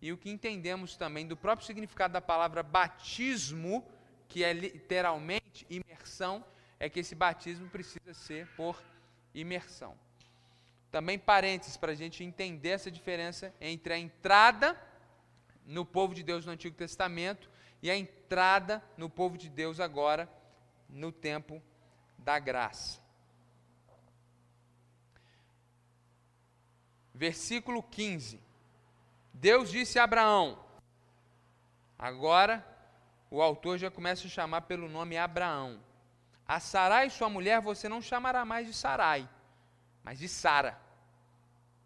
E 0.00 0.12
o 0.12 0.18
que 0.18 0.30
entendemos 0.30 0.96
também 0.96 1.26
do 1.26 1.36
próprio 1.36 1.66
significado 1.66 2.12
da 2.12 2.20
palavra 2.20 2.62
batismo, 2.62 3.84
que 4.28 4.44
é 4.44 4.52
literalmente 4.52 5.66
imersão, 5.68 6.44
é 6.78 6.88
que 6.88 7.00
esse 7.00 7.14
batismo 7.14 7.68
precisa 7.68 8.14
ser 8.14 8.46
por 8.56 8.80
imersão. 9.34 9.98
Também 10.90 11.18
parênteses 11.18 11.76
para 11.76 11.92
a 11.92 11.94
gente 11.94 12.22
entender 12.22 12.70
essa 12.70 12.90
diferença 12.90 13.52
entre 13.60 13.92
a 13.92 13.98
entrada 13.98 14.80
no 15.66 15.84
povo 15.84 16.14
de 16.14 16.22
Deus 16.22 16.46
no 16.46 16.52
Antigo 16.52 16.76
Testamento 16.76 17.50
e 17.82 17.90
a 17.90 17.96
entrada 17.96 18.82
no 18.96 19.10
povo 19.10 19.36
de 19.36 19.48
Deus 19.48 19.80
agora 19.80 20.30
no 20.88 21.12
tempo 21.12 21.62
da 22.18 22.38
graça. 22.38 23.07
Versículo 27.18 27.82
15. 27.82 28.40
Deus 29.34 29.70
disse 29.70 29.98
a 29.98 30.04
Abraão, 30.04 30.56
agora 31.98 32.64
o 33.28 33.42
autor 33.42 33.76
já 33.76 33.90
começa 33.90 34.28
a 34.28 34.30
chamar 34.30 34.62
pelo 34.62 34.88
nome 34.88 35.18
Abraão. 35.18 35.80
A 36.46 36.60
Sarai, 36.60 37.10
sua 37.10 37.28
mulher, 37.28 37.60
você 37.60 37.88
não 37.88 38.00
chamará 38.00 38.44
mais 38.44 38.68
de 38.68 38.72
Sarai, 38.72 39.28
mas 40.04 40.20
de 40.20 40.28
Sara. 40.28 40.78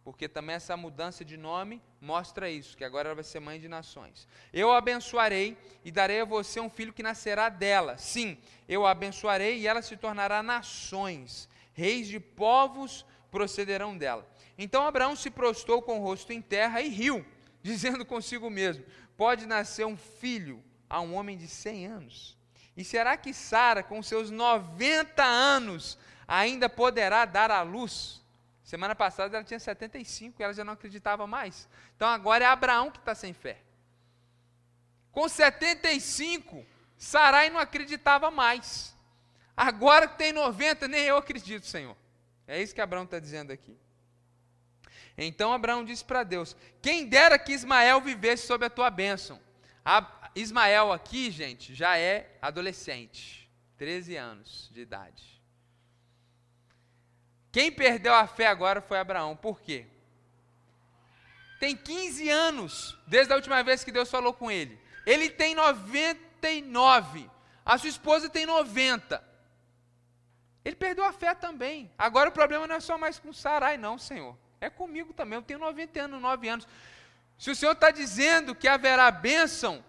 Porque 0.04 0.28
também 0.28 0.56
essa 0.56 0.76
mudança 0.76 1.24
de 1.24 1.38
nome 1.38 1.80
mostra 1.98 2.50
isso, 2.50 2.76
que 2.76 2.84
agora 2.84 3.08
ela 3.08 3.14
vai 3.14 3.24
ser 3.24 3.40
mãe 3.40 3.58
de 3.58 3.68
nações. 3.68 4.28
Eu 4.52 4.70
a 4.70 4.76
abençoarei 4.78 5.56
e 5.82 5.90
darei 5.90 6.20
a 6.20 6.26
você 6.26 6.60
um 6.60 6.68
filho 6.68 6.92
que 6.92 7.02
nascerá 7.02 7.48
dela. 7.48 7.96
Sim, 7.96 8.36
eu 8.68 8.84
a 8.84 8.90
abençoarei 8.90 9.60
e 9.60 9.66
ela 9.66 9.80
se 9.80 9.96
tornará 9.96 10.42
nações. 10.42 11.48
Reis 11.72 12.06
de 12.06 12.20
povos 12.20 13.06
procederão 13.30 13.96
dela. 13.96 14.30
Então 14.62 14.86
Abraão 14.86 15.16
se 15.16 15.28
prostrou 15.28 15.82
com 15.82 15.98
o 15.98 16.02
rosto 16.04 16.32
em 16.32 16.40
terra 16.40 16.80
e 16.80 16.88
riu, 16.88 17.26
dizendo 17.60 18.06
consigo 18.06 18.48
mesmo: 18.48 18.84
Pode 19.16 19.44
nascer 19.44 19.84
um 19.84 19.96
filho 19.96 20.62
a 20.88 21.00
um 21.00 21.16
homem 21.16 21.36
de 21.36 21.48
100 21.48 21.86
anos. 21.86 22.38
E 22.76 22.84
será 22.84 23.16
que 23.16 23.34
Sara, 23.34 23.82
com 23.82 24.00
seus 24.04 24.30
90 24.30 25.20
anos, 25.24 25.98
ainda 26.28 26.68
poderá 26.68 27.24
dar 27.24 27.50
à 27.50 27.62
luz? 27.62 28.22
Semana 28.62 28.94
passada 28.94 29.36
ela 29.36 29.44
tinha 29.44 29.58
75 29.58 30.40
e 30.40 30.44
ela 30.44 30.54
já 30.54 30.62
não 30.62 30.74
acreditava 30.74 31.26
mais. 31.26 31.68
Então 31.96 32.06
agora 32.06 32.44
é 32.44 32.46
Abraão 32.46 32.88
que 32.88 32.98
está 32.98 33.16
sem 33.16 33.32
fé. 33.32 33.58
Com 35.10 35.28
75, 35.28 36.64
Sarai 36.96 37.50
não 37.50 37.58
acreditava 37.58 38.30
mais. 38.30 38.94
Agora 39.56 40.06
que 40.06 40.16
tem 40.16 40.32
90, 40.32 40.86
nem 40.86 41.02
eu 41.02 41.16
acredito, 41.16 41.66
Senhor. 41.66 41.96
É 42.46 42.62
isso 42.62 42.72
que 42.72 42.80
Abraão 42.80 43.04
está 43.04 43.18
dizendo 43.18 43.50
aqui. 43.50 43.76
Então 45.16 45.52
Abraão 45.52 45.84
disse 45.84 46.04
para 46.04 46.22
Deus: 46.22 46.56
Quem 46.80 47.06
dera 47.06 47.38
que 47.38 47.52
Ismael 47.52 48.00
vivesse 48.00 48.46
sob 48.46 48.64
a 48.64 48.70
tua 48.70 48.90
bênção. 48.90 49.40
A 49.84 50.30
Ismael 50.34 50.92
aqui, 50.92 51.30
gente, 51.30 51.74
já 51.74 51.98
é 51.98 52.38
adolescente, 52.40 53.50
13 53.76 54.16
anos 54.16 54.70
de 54.72 54.80
idade. 54.80 55.42
Quem 57.50 57.70
perdeu 57.70 58.14
a 58.14 58.26
fé 58.26 58.46
agora 58.46 58.80
foi 58.80 58.98
Abraão. 58.98 59.36
Por 59.36 59.60
quê? 59.60 59.86
Tem 61.60 61.76
15 61.76 62.28
anos 62.30 62.98
desde 63.06 63.32
a 63.32 63.36
última 63.36 63.62
vez 63.62 63.84
que 63.84 63.92
Deus 63.92 64.10
falou 64.10 64.32
com 64.32 64.50
ele. 64.50 64.80
Ele 65.04 65.28
tem 65.28 65.54
99. 65.54 67.30
A 67.64 67.76
sua 67.76 67.88
esposa 67.88 68.28
tem 68.28 68.46
90. 68.46 69.22
Ele 70.64 70.76
perdeu 70.76 71.04
a 71.04 71.12
fé 71.12 71.34
também. 71.34 71.92
Agora 71.98 72.30
o 72.30 72.32
problema 72.32 72.66
não 72.66 72.76
é 72.76 72.80
só 72.80 72.96
mais 72.96 73.18
com 73.18 73.32
Sarai, 73.32 73.76
não, 73.76 73.98
Senhor. 73.98 74.36
É 74.62 74.70
comigo 74.70 75.12
também. 75.12 75.36
Eu 75.36 75.42
tenho 75.42 75.58
90 75.58 76.00
anos, 76.00 76.22
9 76.22 76.48
anos. 76.48 76.68
Se 77.36 77.50
o 77.50 77.56
Senhor 77.56 77.72
está 77.72 77.90
dizendo 77.90 78.54
que 78.54 78.68
haverá 78.68 79.10
bênção, 79.10 79.84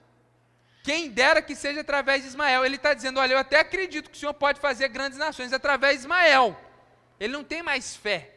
quem 0.83 1.09
dera 1.09 1.41
que 1.41 1.55
seja 1.55 1.81
através 1.81 2.23
de 2.23 2.29
Ismael. 2.29 2.65
Ele 2.65 2.75
está 2.75 2.93
dizendo: 2.93 3.19
olha, 3.19 3.33
eu 3.33 3.38
até 3.38 3.59
acredito 3.59 4.09
que 4.09 4.17
o 4.17 4.19
Senhor 4.19 4.33
pode 4.33 4.59
fazer 4.59 4.88
grandes 4.89 5.19
nações 5.19 5.53
através 5.53 5.93
de 5.93 5.99
Ismael. 5.99 6.59
Ele 7.19 7.33
não 7.33 7.43
tem 7.43 7.62
mais 7.62 7.95
fé. 7.95 8.31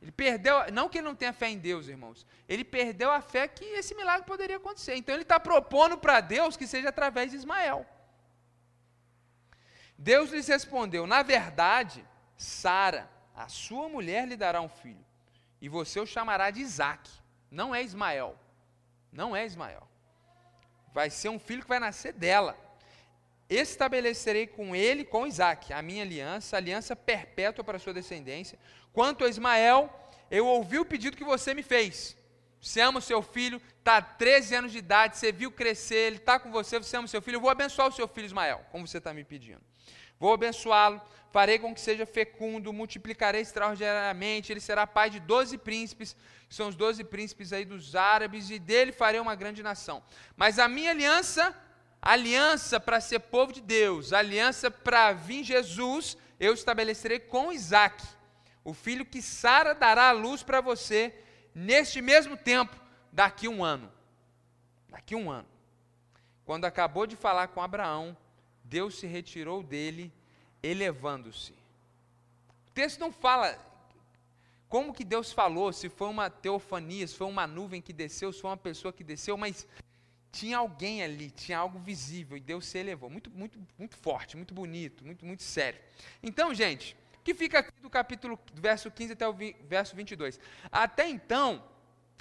Ele 0.00 0.10
perdeu, 0.10 0.72
não 0.72 0.88
que 0.88 0.96
ele 0.96 1.06
não 1.06 1.14
tenha 1.14 1.32
fé 1.32 1.50
em 1.50 1.58
Deus, 1.58 1.86
irmãos. 1.86 2.26
Ele 2.48 2.64
perdeu 2.64 3.10
a 3.10 3.20
fé 3.20 3.46
que 3.46 3.64
esse 3.64 3.94
milagre 3.94 4.26
poderia 4.26 4.56
acontecer. 4.56 4.94
Então 4.96 5.14
ele 5.14 5.22
está 5.22 5.38
propondo 5.38 5.98
para 5.98 6.22
Deus 6.22 6.56
que 6.56 6.66
seja 6.66 6.88
através 6.88 7.30
de 7.30 7.36
Ismael. 7.36 7.86
Deus 9.96 10.30
lhes 10.30 10.48
respondeu: 10.48 11.06
Na 11.06 11.22
verdade, 11.22 12.02
Sara, 12.34 13.10
a 13.36 13.46
sua 13.48 13.88
mulher, 13.90 14.26
lhe 14.26 14.36
dará 14.36 14.60
um 14.62 14.68
filho, 14.68 15.04
e 15.60 15.68
você 15.68 16.00
o 16.00 16.06
chamará 16.06 16.50
de 16.50 16.60
Isaac. 16.60 17.10
Não 17.50 17.74
é 17.74 17.82
Ismael. 17.82 18.38
Não 19.12 19.34
é 19.34 19.44
Ismael. 19.44 19.86
Vai 20.92 21.10
ser 21.10 21.28
um 21.28 21.38
filho 21.38 21.62
que 21.62 21.68
vai 21.68 21.80
nascer 21.80 22.12
dela. 22.12 22.56
Estabelecerei 23.48 24.46
com 24.46 24.74
ele, 24.74 25.04
com 25.04 25.26
Isaac, 25.26 25.72
a 25.72 25.82
minha 25.82 26.02
aliança, 26.02 26.56
aliança 26.56 26.94
perpétua 26.94 27.64
para 27.64 27.76
a 27.76 27.80
sua 27.80 27.92
descendência. 27.92 28.58
Quanto 28.92 29.24
a 29.24 29.28
Ismael, 29.28 29.92
eu 30.30 30.46
ouvi 30.46 30.78
o 30.78 30.84
pedido 30.84 31.16
que 31.16 31.24
você 31.24 31.52
me 31.52 31.62
fez. 31.62 32.16
Você 32.60 32.80
ama 32.80 32.98
o 32.98 33.02
seu 33.02 33.22
filho, 33.22 33.60
está 33.78 34.00
13 34.02 34.54
anos 34.54 34.72
de 34.72 34.78
idade, 34.78 35.16
você 35.16 35.32
viu 35.32 35.50
crescer, 35.50 36.06
ele 36.06 36.16
está 36.16 36.38
com 36.38 36.50
você, 36.50 36.78
você 36.78 36.96
ama 36.96 37.06
o 37.06 37.08
seu 37.08 37.22
filho, 37.22 37.36
eu 37.36 37.40
vou 37.40 37.50
abençoar 37.50 37.88
o 37.88 37.92
seu 37.92 38.06
filho 38.06 38.26
Ismael, 38.26 38.64
como 38.70 38.86
você 38.86 38.98
está 38.98 39.14
me 39.14 39.24
pedindo. 39.24 39.62
Vou 40.20 40.34
abençoá-lo, 40.34 41.00
farei 41.32 41.58
com 41.58 41.74
que 41.74 41.80
seja 41.80 42.04
fecundo, 42.04 42.74
multiplicarei 42.74 43.40
extraordinariamente, 43.40 44.52
ele 44.52 44.60
será 44.60 44.86
pai 44.86 45.08
de 45.08 45.18
doze 45.18 45.56
príncipes, 45.56 46.14
que 46.46 46.54
são 46.54 46.68
os 46.68 46.76
doze 46.76 47.02
príncipes 47.02 47.54
aí 47.54 47.64
dos 47.64 47.96
árabes, 47.96 48.50
e 48.50 48.58
dele 48.58 48.92
farei 48.92 49.18
uma 49.18 49.34
grande 49.34 49.62
nação. 49.62 50.02
Mas 50.36 50.58
a 50.58 50.68
minha 50.68 50.90
aliança, 50.90 51.56
aliança 52.02 52.78
para 52.78 53.00
ser 53.00 53.20
povo 53.20 53.50
de 53.50 53.62
Deus, 53.62 54.12
aliança 54.12 54.70
para 54.70 55.12
vir 55.14 55.42
Jesus, 55.42 56.18
eu 56.38 56.52
estabelecerei 56.52 57.18
com 57.18 57.50
Isaac, 57.50 58.04
o 58.62 58.74
filho 58.74 59.06
que 59.06 59.22
Sara 59.22 59.74
dará 59.74 60.10
à 60.10 60.12
luz 60.12 60.42
para 60.42 60.60
você, 60.60 61.14
neste 61.54 62.02
mesmo 62.02 62.36
tempo, 62.36 62.76
daqui 63.10 63.48
um 63.48 63.64
ano. 63.64 63.90
Daqui 64.88 65.14
um 65.14 65.30
ano. 65.30 65.48
Quando 66.44 66.66
acabou 66.66 67.06
de 67.06 67.16
falar 67.16 67.48
com 67.48 67.62
Abraão, 67.62 68.16
Deus 68.70 68.94
se 69.00 69.06
retirou 69.06 69.64
dele, 69.64 70.12
elevando-se. 70.62 71.52
O 72.68 72.70
texto 72.72 73.00
não 73.00 73.10
fala 73.10 73.58
como 74.68 74.94
que 74.94 75.04
Deus 75.04 75.32
falou, 75.32 75.72
se 75.72 75.88
foi 75.88 76.08
uma 76.08 76.30
teofania, 76.30 77.04
se 77.08 77.16
foi 77.16 77.26
uma 77.26 77.48
nuvem 77.48 77.82
que 77.82 77.92
desceu, 77.92 78.32
se 78.32 78.40
foi 78.40 78.50
uma 78.50 78.56
pessoa 78.56 78.92
que 78.92 79.02
desceu, 79.02 79.36
mas 79.36 79.66
tinha 80.30 80.58
alguém 80.58 81.02
ali, 81.02 81.32
tinha 81.32 81.58
algo 81.58 81.80
visível 81.80 82.36
e 82.36 82.40
Deus 82.40 82.64
se 82.64 82.78
elevou. 82.78 83.10
Muito, 83.10 83.28
muito, 83.32 83.58
muito 83.76 83.96
forte, 83.96 84.36
muito 84.36 84.54
bonito, 84.54 85.04
muito, 85.04 85.26
muito 85.26 85.42
sério. 85.42 85.80
Então, 86.22 86.54
gente, 86.54 86.96
o 87.18 87.22
que 87.24 87.34
fica 87.34 87.58
aqui 87.58 87.72
do 87.82 87.90
capítulo, 87.90 88.38
do 88.52 88.62
verso 88.62 88.88
15 88.88 89.14
até 89.14 89.26
o 89.26 89.32
vi, 89.32 89.56
verso 89.68 89.96
22? 89.96 90.38
Até 90.70 91.08
então, 91.08 91.60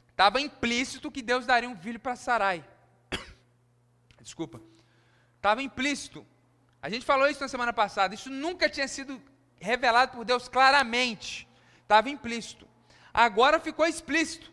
estava 0.09 0.41
implícito 0.41 1.11
que 1.11 1.21
Deus 1.21 1.45
daria 1.45 1.69
um 1.69 1.77
filho 1.77 1.99
para 1.99 2.15
Sarai. 2.15 2.65
Desculpa. 4.19 4.59
Estava 5.35 5.61
implícito. 5.61 6.25
A 6.81 6.89
gente 6.89 7.05
falou 7.05 7.27
isso 7.27 7.41
na 7.41 7.47
semana 7.47 7.73
passada. 7.73 8.15
Isso 8.15 8.29
nunca 8.29 8.69
tinha 8.69 8.87
sido 8.87 9.21
revelado 9.59 10.13
por 10.13 10.25
Deus 10.25 10.47
claramente. 10.47 11.47
Estava 11.81 12.09
implícito. 12.09 12.67
Agora 13.13 13.59
ficou 13.59 13.85
explícito. 13.85 14.51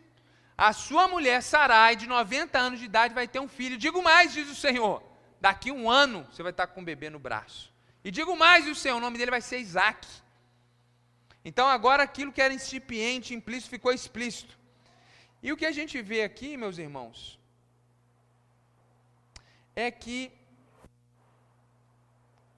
A 0.58 0.72
sua 0.72 1.06
mulher, 1.06 1.42
Sarai, 1.42 1.94
de 1.96 2.06
90 2.06 2.58
anos 2.58 2.78
de 2.80 2.86
idade, 2.86 3.14
vai 3.14 3.28
ter 3.28 3.38
um 3.38 3.48
filho. 3.48 3.76
Digo 3.76 4.02
mais, 4.02 4.32
diz 4.32 4.48
o 4.50 4.54
Senhor. 4.54 5.02
Daqui 5.40 5.70
um 5.70 5.90
ano 5.90 6.26
você 6.30 6.42
vai 6.42 6.50
estar 6.50 6.66
com 6.66 6.80
um 6.80 6.84
bebê 6.84 7.10
no 7.10 7.18
braço. 7.18 7.72
E 8.02 8.10
digo 8.10 8.34
mais, 8.36 8.64
diz 8.64 8.78
o 8.78 8.80
Senhor, 8.80 8.96
o 8.96 9.00
nome 9.00 9.18
dele 9.18 9.30
vai 9.30 9.40
ser 9.40 9.58
Isaac. 9.58 10.06
Então 11.44 11.68
agora 11.68 12.02
aquilo 12.02 12.32
que 12.32 12.40
era 12.40 12.54
incipiente, 12.54 13.34
implícito, 13.34 13.70
ficou 13.70 13.92
explícito. 13.92 14.58
E 15.42 15.52
o 15.52 15.56
que 15.56 15.66
a 15.66 15.72
gente 15.72 16.00
vê 16.00 16.22
aqui, 16.22 16.56
meus 16.56 16.78
irmãos, 16.78 17.38
é 19.76 19.90
que 19.90 20.32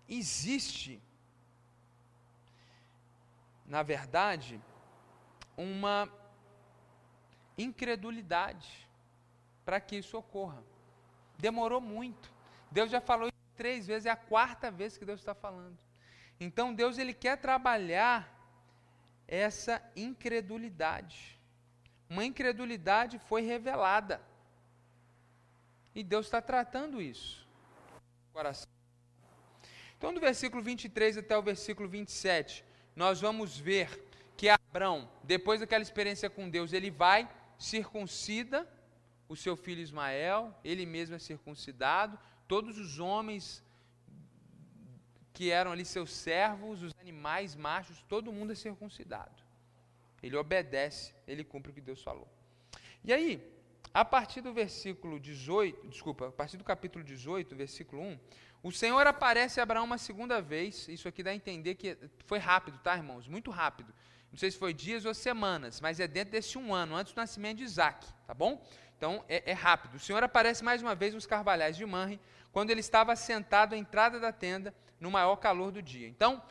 existe, 0.09 1.03
na 3.67 3.83
verdade, 3.83 4.61
uma 5.57 6.11
incredulidade 7.57 8.89
para 9.65 9.81
que 9.81 9.97
isso 9.97 10.17
ocorra. 10.17 10.63
Demorou 11.37 11.81
muito. 11.81 12.33
Deus 12.71 12.91
já 12.91 13.01
falou 13.01 13.31
três 13.55 13.87
vezes, 13.87 14.07
é 14.07 14.11
a 14.11 14.17
quarta 14.17 14.71
vez 14.71 14.97
que 14.97 15.05
Deus 15.05 15.21
está 15.21 15.35
falando. 15.35 15.77
Então 16.41 16.73
Deus 16.73 16.97
ele 16.97 17.13
quer 17.13 17.37
trabalhar 17.37 18.33
essa 19.27 19.83
incredulidade. 19.97 21.39
Uma 22.09 22.25
incredulidade 22.25 23.19
foi 23.19 23.43
revelada. 23.43 24.23
E 25.95 26.03
Deus 26.03 26.27
está 26.27 26.41
tratando 26.41 27.03
isso. 27.03 27.47
Coração. 28.33 28.78
Então, 29.99 30.15
do 30.15 30.21
versículo 30.21 30.63
23 30.63 31.19
até 31.19 31.37
o 31.37 31.43
versículo 31.43 31.89
27, 31.89 32.65
nós 32.95 33.21
vamos 33.21 33.59
ver 33.59 34.09
que 34.37 34.49
Abraão, 34.49 35.11
depois 35.25 35.59
daquela 35.59 35.83
experiência 35.83 36.31
com 36.31 36.49
Deus, 36.49 36.73
ele 36.73 36.89
vai, 36.89 37.29
circuncida 37.59 38.67
o 39.29 39.35
seu 39.35 39.57
filho 39.57 39.81
Ismael, 39.81 40.55
ele 40.65 40.87
mesmo 40.87 41.17
é 41.17 41.19
circuncidado, 41.19 42.17
todos 42.47 42.79
os 42.79 43.01
homens 43.01 43.65
que 45.33 45.51
eram 45.51 45.73
ali 45.73 45.85
seus 45.85 46.13
servos, 46.13 46.83
os 46.83 46.95
animais 47.01 47.57
machos, 47.57 48.05
todo 48.09 48.33
mundo 48.33 48.53
é 48.53 48.55
circuncidado. 48.55 49.43
Ele 50.23 50.37
obedece, 50.37 51.13
ele 51.27 51.43
cumpre 51.43 51.73
o 51.73 51.75
que 51.75 51.81
Deus 51.81 52.03
falou. 52.03 52.29
E 53.05 53.13
aí, 53.13 53.43
a 53.93 54.05
partir 54.05 54.41
do 54.41 54.53
versículo 54.53 55.19
18, 55.19 55.89
desculpa, 55.89 56.29
a 56.29 56.33
partir 56.33 56.57
do 56.57 56.65
capítulo 56.65 57.05
18, 57.05 57.57
versículo 57.57 58.03
1, 58.03 58.19
o 58.63 58.73
Senhor 58.73 59.07
aparece 59.07 59.61
a 59.61 59.63
Abraão 59.63 59.85
uma 59.85 59.99
segunda 59.99 60.41
vez. 60.43 60.89
Isso 60.89 61.07
aqui 61.07 61.23
dá 61.23 61.31
a 61.31 61.35
entender 61.35 61.77
que 61.77 61.97
foi 62.27 62.39
rápido, 62.39 62.79
tá, 62.79 62.97
irmãos? 62.97 63.29
Muito 63.29 63.51
rápido. 63.51 63.95
Não 64.31 64.39
sei 64.39 64.51
se 64.51 64.59
foi 64.59 64.75
dias 64.75 65.05
ou 65.05 65.15
semanas, 65.15 65.81
mas 65.81 66.01
é 66.01 66.07
dentro 66.07 66.33
desse 66.33 66.59
um 66.59 66.75
ano, 66.75 66.97
antes 66.97 67.13
do 67.13 67.17
nascimento 67.17 67.59
de 67.59 67.65
Isaac, 67.65 68.07
tá 68.27 68.35
bom? 68.35 68.63
Então 68.97 69.25
é, 69.29 69.53
é 69.53 69.55
rápido. 69.55 69.95
O 69.95 69.99
Senhor 69.99 70.23
aparece 70.23 70.63
mais 70.63 70.83
uma 70.83 70.95
vez 70.95 71.15
nos 71.15 71.25
carvalhais 71.25 71.77
de 71.77 71.87
Manre, 71.87 72.21
quando 72.53 72.71
ele 72.71 72.81
estava 72.81 73.15
sentado 73.15 73.75
à 73.75 73.79
entrada 73.79 74.19
da 74.19 74.33
tenda, 74.33 74.75
no 75.01 75.11
maior 75.11 75.37
calor 75.37 75.71
do 75.71 75.81
dia. 75.81 76.09
Então, 76.09 76.43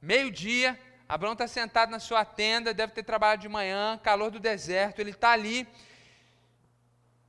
meio-dia, 0.00 0.78
Abraão 1.08 1.32
está 1.32 1.48
sentado 1.48 1.90
na 1.90 1.98
sua 1.98 2.24
tenda, 2.24 2.74
deve 2.74 2.92
ter 2.92 3.02
trabalhado 3.02 3.42
de 3.42 3.48
manhã, 3.48 3.98
calor 4.02 4.30
do 4.30 4.38
deserto, 4.38 5.00
ele 5.00 5.10
está 5.10 5.30
ali. 5.30 5.66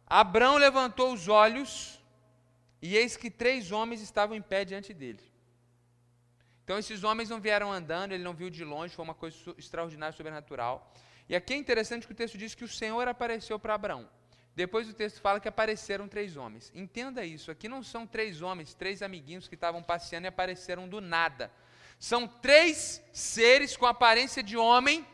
Abraão 0.06 0.58
levantou 0.58 1.14
os 1.14 1.28
olhos 1.28 1.97
e 2.82 2.96
eis 2.96 3.18
que 3.18 3.30
três 3.30 3.72
homens 3.72 4.02
estavam 4.02 4.36
em 4.36 4.42
pé 4.42 4.64
diante 4.64 4.94
dele. 4.94 5.24
Então 6.64 6.78
esses 6.78 7.04
homens 7.04 7.30
não 7.30 7.40
vieram 7.40 7.72
andando, 7.72 8.12
ele 8.12 8.24
não 8.24 8.34
viu 8.34 8.50
de 8.50 8.64
longe, 8.64 8.94
foi 8.94 9.06
uma 9.06 9.16
coisa 9.16 9.38
extraordinária, 9.58 10.16
sobrenatural. 10.16 10.94
E 11.30 11.36
aqui 11.36 11.54
é 11.54 11.58
interessante 11.58 12.06
que 12.06 12.14
o 12.14 12.16
texto 12.16 12.38
diz 12.38 12.54
que 12.54 12.64
o 12.64 12.68
Senhor 12.68 13.08
apareceu 13.08 13.58
para 13.58 13.74
Abraão. 13.74 14.10
Depois 14.56 14.90
o 14.90 14.94
texto 14.94 15.22
fala 15.22 15.40
que 15.40 15.48
apareceram 15.48 16.08
três 16.08 16.36
homens. 16.36 16.72
Entenda 16.74 17.24
isso, 17.24 17.52
aqui 17.52 17.70
não 17.70 17.84
são 17.84 18.08
três 18.08 18.42
homens, 18.42 18.74
três 18.74 19.02
amiguinhos 19.02 19.48
que 19.48 19.56
estavam 19.56 19.84
passeando 19.84 20.26
e 20.26 20.30
apareceram 20.30 20.90
do 20.90 21.00
nada. 21.00 21.52
São 22.00 22.28
três 22.28 23.02
seres 23.14 23.78
com 23.78 23.86
aparência 23.86 24.44
de 24.44 24.58
homem 24.58 25.06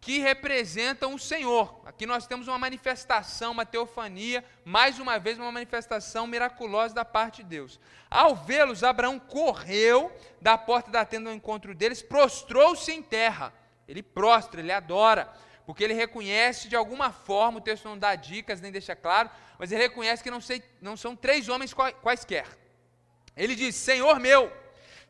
que 0.00 0.18
representam 0.18 1.14
o 1.14 1.18
Senhor. 1.18 1.82
Aqui 1.84 2.06
nós 2.06 2.26
temos 2.26 2.48
uma 2.48 2.58
manifestação, 2.58 3.52
uma 3.52 3.66
teofania, 3.66 4.42
mais 4.64 4.98
uma 4.98 5.18
vez 5.18 5.38
uma 5.38 5.52
manifestação 5.52 6.26
miraculosa 6.26 6.94
da 6.94 7.04
parte 7.04 7.42
de 7.42 7.50
Deus. 7.50 7.78
Ao 8.10 8.34
vê-los, 8.34 8.82
Abraão 8.82 9.18
correu 9.18 10.10
da 10.40 10.56
porta 10.56 10.90
da 10.90 11.04
tenda 11.04 11.28
ao 11.28 11.36
encontro 11.36 11.74
deles, 11.74 12.00
prostrou-se 12.00 12.90
em 12.90 13.02
terra. 13.02 13.52
Ele 13.86 14.02
prostra, 14.02 14.60
ele 14.60 14.72
adora, 14.72 15.30
porque 15.66 15.84
ele 15.84 15.92
reconhece 15.92 16.68
de 16.68 16.76
alguma 16.76 17.12
forma, 17.12 17.58
o 17.58 17.62
texto 17.62 17.84
não 17.84 17.98
dá 17.98 18.14
dicas 18.14 18.60
nem 18.60 18.72
deixa 18.72 18.96
claro, 18.96 19.28
mas 19.58 19.70
ele 19.70 19.82
reconhece 19.82 20.22
que 20.22 20.30
não, 20.30 20.40
sei, 20.40 20.62
não 20.80 20.96
são 20.96 21.14
três 21.14 21.48
homens 21.48 21.74
quaisquer. 21.74 22.46
Ele 23.36 23.54
diz: 23.54 23.74
Senhor 23.76 24.18
meu, 24.18 24.50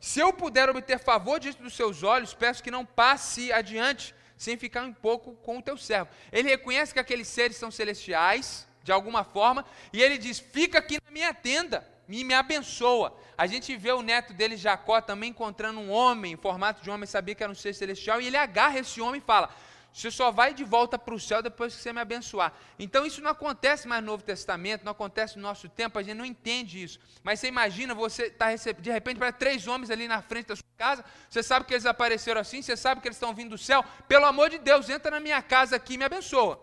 se 0.01 0.19
eu 0.19 0.33
puder 0.33 0.69
obter 0.69 0.99
favor 0.99 1.39
diante 1.39 1.61
dos 1.61 1.75
seus 1.75 2.03
olhos, 2.03 2.33
peço 2.33 2.61
que 2.61 2.69
não 2.69 2.85
passe 2.85 3.53
adiante 3.53 4.13
sem 4.41 4.57
ficar 4.57 4.81
um 4.81 4.91
pouco 4.91 5.35
com 5.43 5.59
o 5.59 5.61
teu 5.61 5.77
servo. 5.77 6.09
Ele 6.31 6.49
reconhece 6.49 6.91
que 6.91 6.99
aqueles 6.99 7.27
seres 7.27 7.57
são 7.57 7.69
celestiais, 7.69 8.67
de 8.81 8.91
alguma 8.91 9.23
forma, 9.23 9.63
e 9.93 10.01
ele 10.01 10.17
diz: 10.17 10.39
Fica 10.39 10.79
aqui 10.79 10.97
na 11.05 11.11
minha 11.11 11.31
tenda, 11.31 11.87
me, 12.07 12.23
me 12.23 12.33
abençoa. 12.33 13.15
A 13.37 13.45
gente 13.45 13.77
vê 13.77 13.91
o 13.91 14.01
neto 14.01 14.33
dele, 14.33 14.57
Jacó, 14.57 14.99
também 14.99 15.29
encontrando 15.29 15.79
um 15.79 15.91
homem, 15.91 16.33
em 16.33 16.37
formato 16.37 16.81
de 16.81 16.89
homem, 16.89 17.05
sabia 17.05 17.35
que 17.35 17.43
era 17.43 17.51
um 17.51 17.55
ser 17.55 17.75
celestial, 17.75 18.19
e 18.19 18.25
ele 18.25 18.37
agarra 18.37 18.79
esse 18.79 18.99
homem 18.99 19.21
e 19.21 19.23
fala: 19.23 19.53
você 19.93 20.09
só 20.09 20.31
vai 20.31 20.53
de 20.53 20.63
volta 20.63 20.97
para 20.97 21.13
o 21.13 21.19
céu 21.19 21.41
depois 21.41 21.75
que 21.75 21.81
você 21.81 21.91
me 21.91 21.99
abençoar. 21.99 22.53
Então 22.79 23.05
isso 23.05 23.21
não 23.21 23.29
acontece 23.29 23.87
mais 23.87 24.01
no 24.01 24.11
Novo 24.11 24.23
Testamento, 24.23 24.85
não 24.85 24.93
acontece 24.93 25.35
no 25.35 25.41
nosso 25.41 25.67
tempo, 25.67 25.99
a 25.99 26.03
gente 26.03 26.15
não 26.15 26.25
entende 26.25 26.81
isso. 26.81 26.99
Mas 27.23 27.39
você 27.39 27.47
imagina, 27.47 27.93
você 27.93 28.27
está 28.27 28.47
recebendo, 28.47 28.83
de 28.83 28.91
repente, 28.91 29.17
para 29.17 29.33
três 29.33 29.67
homens 29.67 29.89
ali 29.89 30.07
na 30.07 30.21
frente 30.21 30.47
da 30.47 30.55
sua 30.55 30.63
casa, 30.77 31.03
você 31.29 31.43
sabe 31.43 31.65
que 31.65 31.73
eles 31.73 31.85
apareceram 31.85 32.39
assim, 32.39 32.61
você 32.61 32.77
sabe 32.77 33.01
que 33.01 33.07
eles 33.07 33.17
estão 33.17 33.33
vindo 33.33 33.49
do 33.49 33.57
céu. 33.57 33.83
Pelo 34.07 34.25
amor 34.25 34.49
de 34.49 34.59
Deus, 34.59 34.89
entra 34.89 35.11
na 35.11 35.19
minha 35.19 35.41
casa 35.41 35.75
aqui 35.75 35.95
e 35.95 35.97
me 35.97 36.05
abençoa. 36.05 36.61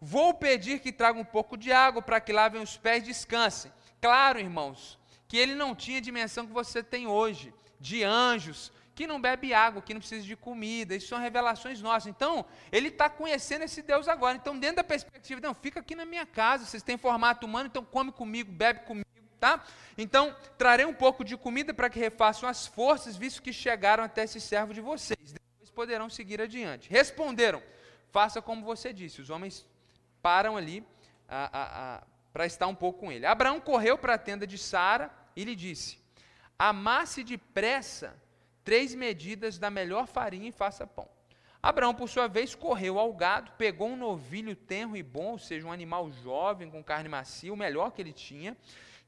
Vou 0.00 0.32
pedir 0.34 0.80
que 0.80 0.90
traga 0.90 1.18
um 1.18 1.24
pouco 1.24 1.56
de 1.56 1.70
água 1.70 2.00
para 2.00 2.20
que 2.20 2.32
lavem 2.32 2.62
os 2.62 2.76
pés 2.76 3.02
e 3.02 3.06
descansem. 3.06 3.72
Claro, 4.00 4.38
irmãos, 4.38 4.98
que 5.28 5.36
ele 5.36 5.54
não 5.54 5.74
tinha 5.74 5.98
a 5.98 6.02
dimensão 6.02 6.46
que 6.46 6.52
você 6.52 6.82
tem 6.82 7.06
hoje, 7.06 7.52
de 7.78 8.02
anjos, 8.04 8.72
que 8.94 9.06
não 9.06 9.20
bebe 9.20 9.52
água, 9.52 9.82
que 9.82 9.92
não 9.92 10.00
precisa 10.00 10.24
de 10.24 10.36
comida, 10.36 10.94
isso 10.94 11.08
são 11.08 11.18
revelações 11.18 11.80
nossas. 11.82 12.06
Então, 12.06 12.46
ele 12.70 12.88
está 12.88 13.10
conhecendo 13.10 13.64
esse 13.64 13.82
Deus 13.82 14.06
agora. 14.06 14.36
Então, 14.36 14.58
dentro 14.58 14.76
da 14.76 14.84
perspectiva, 14.84 15.40
não, 15.40 15.52
fica 15.52 15.80
aqui 15.80 15.94
na 15.94 16.04
minha 16.04 16.24
casa, 16.24 16.64
vocês 16.64 16.82
têm 16.82 16.96
formato 16.96 17.44
humano, 17.46 17.66
então 17.66 17.84
come 17.84 18.12
comigo, 18.12 18.52
bebe 18.52 18.80
comigo, 18.80 19.08
tá? 19.40 19.64
Então, 19.98 20.34
trarei 20.56 20.86
um 20.86 20.94
pouco 20.94 21.24
de 21.24 21.36
comida 21.36 21.74
para 21.74 21.90
que 21.90 21.98
refaçam 21.98 22.48
as 22.48 22.66
forças, 22.66 23.16
visto 23.16 23.42
que 23.42 23.52
chegaram 23.52 24.04
até 24.04 24.24
esse 24.24 24.40
servo 24.40 24.72
de 24.72 24.80
vocês. 24.80 25.32
Depois 25.32 25.70
poderão 25.70 26.08
seguir 26.08 26.40
adiante. 26.40 26.88
Responderam, 26.88 27.62
faça 28.10 28.40
como 28.40 28.64
você 28.64 28.92
disse. 28.92 29.20
Os 29.20 29.28
homens 29.28 29.66
param 30.22 30.56
ali 30.56 30.86
para 32.32 32.46
estar 32.46 32.68
um 32.68 32.74
pouco 32.74 33.00
com 33.00 33.12
ele. 33.12 33.26
Abraão 33.26 33.60
correu 33.60 33.98
para 33.98 34.14
a 34.14 34.18
tenda 34.18 34.46
de 34.46 34.56
Sara 34.56 35.10
e 35.34 35.44
lhe 35.44 35.56
disse: 35.56 35.98
Amasse 36.58 37.24
depressa 37.24 38.16
três 38.64 38.94
medidas 38.94 39.58
da 39.58 39.70
melhor 39.70 40.06
farinha 40.06 40.48
e 40.48 40.52
faça 40.52 40.86
pão. 40.86 41.08
Abraão, 41.62 41.94
por 41.94 42.08
sua 42.08 42.28
vez, 42.28 42.54
correu 42.54 42.98
ao 42.98 43.12
gado, 43.12 43.52
pegou 43.52 43.88
um 43.88 43.96
novilho 43.96 44.54
tenro 44.54 44.96
e 44.96 45.02
bom, 45.02 45.32
ou 45.32 45.38
seja, 45.38 45.66
um 45.66 45.72
animal 45.72 46.10
jovem, 46.10 46.70
com 46.70 46.84
carne 46.84 47.08
macia, 47.08 47.52
o 47.52 47.56
melhor 47.56 47.92
que 47.92 48.02
ele 48.02 48.12
tinha, 48.12 48.56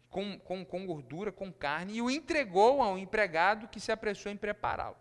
com, 0.09 0.39
com, 0.39 0.65
com 0.65 0.87
gordura, 0.87 1.31
com 1.31 1.53
carne, 1.53 1.97
e 1.97 2.01
o 2.03 2.11
entregou 2.11 2.81
ao 2.81 2.97
empregado 2.97 3.69
que 3.69 3.79
se 3.79 3.93
apressou 3.93 4.33
em 4.33 4.37
prepará-lo. 4.37 4.97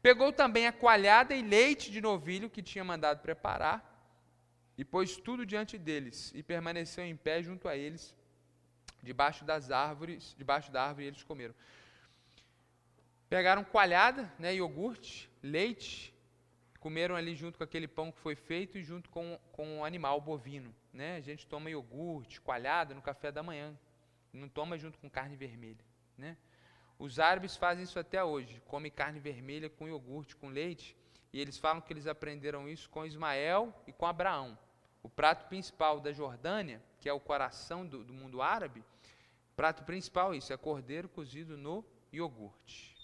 Pegou 0.00 0.32
também 0.32 0.68
a 0.68 0.72
coalhada 0.72 1.34
e 1.34 1.42
leite 1.42 1.90
de 1.90 2.00
novilho 2.00 2.48
que 2.48 2.62
tinha 2.62 2.84
mandado 2.84 3.20
preparar, 3.20 3.84
e 4.78 4.84
pôs 4.84 5.16
tudo 5.16 5.44
diante 5.44 5.76
deles, 5.76 6.32
e 6.32 6.44
permaneceu 6.44 7.04
em 7.04 7.16
pé 7.16 7.42
junto 7.42 7.66
a 7.66 7.76
eles, 7.76 8.14
debaixo 9.02 9.44
das 9.44 9.70
árvores, 9.72 10.34
debaixo 10.38 10.70
da 10.70 10.84
árvore, 10.84 11.06
e 11.06 11.08
eles 11.08 11.24
comeram. 11.24 11.54
Pegaram 13.30 13.62
coalhada, 13.62 14.30
né, 14.40 14.52
iogurte, 14.56 15.30
leite, 15.40 16.12
comeram 16.80 17.14
ali 17.14 17.36
junto 17.36 17.58
com 17.58 17.62
aquele 17.62 17.86
pão 17.86 18.10
que 18.10 18.18
foi 18.18 18.34
feito 18.34 18.76
e 18.76 18.82
junto 18.82 19.08
com, 19.08 19.38
com 19.52 19.78
o 19.78 19.84
animal 19.84 20.20
bovino. 20.20 20.74
Né? 20.92 21.14
A 21.14 21.20
gente 21.20 21.46
toma 21.46 21.70
iogurte, 21.70 22.40
coalhada 22.40 22.92
no 22.92 23.00
café 23.00 23.30
da 23.30 23.40
manhã. 23.40 23.78
Não 24.32 24.48
toma 24.48 24.76
junto 24.76 24.98
com 24.98 25.08
carne 25.08 25.36
vermelha. 25.36 25.84
Né? 26.18 26.36
Os 26.98 27.20
árabes 27.20 27.56
fazem 27.56 27.84
isso 27.84 28.00
até 28.00 28.22
hoje. 28.24 28.60
Come 28.66 28.90
carne 28.90 29.20
vermelha 29.20 29.70
com 29.70 29.86
iogurte, 29.86 30.34
com 30.34 30.48
leite. 30.48 30.96
E 31.32 31.40
eles 31.40 31.56
falam 31.56 31.80
que 31.80 31.92
eles 31.92 32.08
aprenderam 32.08 32.68
isso 32.68 32.90
com 32.90 33.06
Ismael 33.06 33.72
e 33.86 33.92
com 33.92 34.06
Abraão. 34.06 34.58
O 35.04 35.08
prato 35.08 35.46
principal 35.46 36.00
da 36.00 36.12
Jordânia, 36.12 36.82
que 36.98 37.08
é 37.08 37.12
o 37.12 37.20
coração 37.20 37.86
do, 37.86 38.02
do 38.02 38.12
mundo 38.12 38.42
árabe, 38.42 38.84
prato 39.54 39.84
principal 39.84 40.34
é 40.34 40.38
isso, 40.38 40.52
é 40.52 40.56
cordeiro 40.56 41.08
cozido 41.08 41.56
no 41.56 41.84
iogurte. 42.12 42.99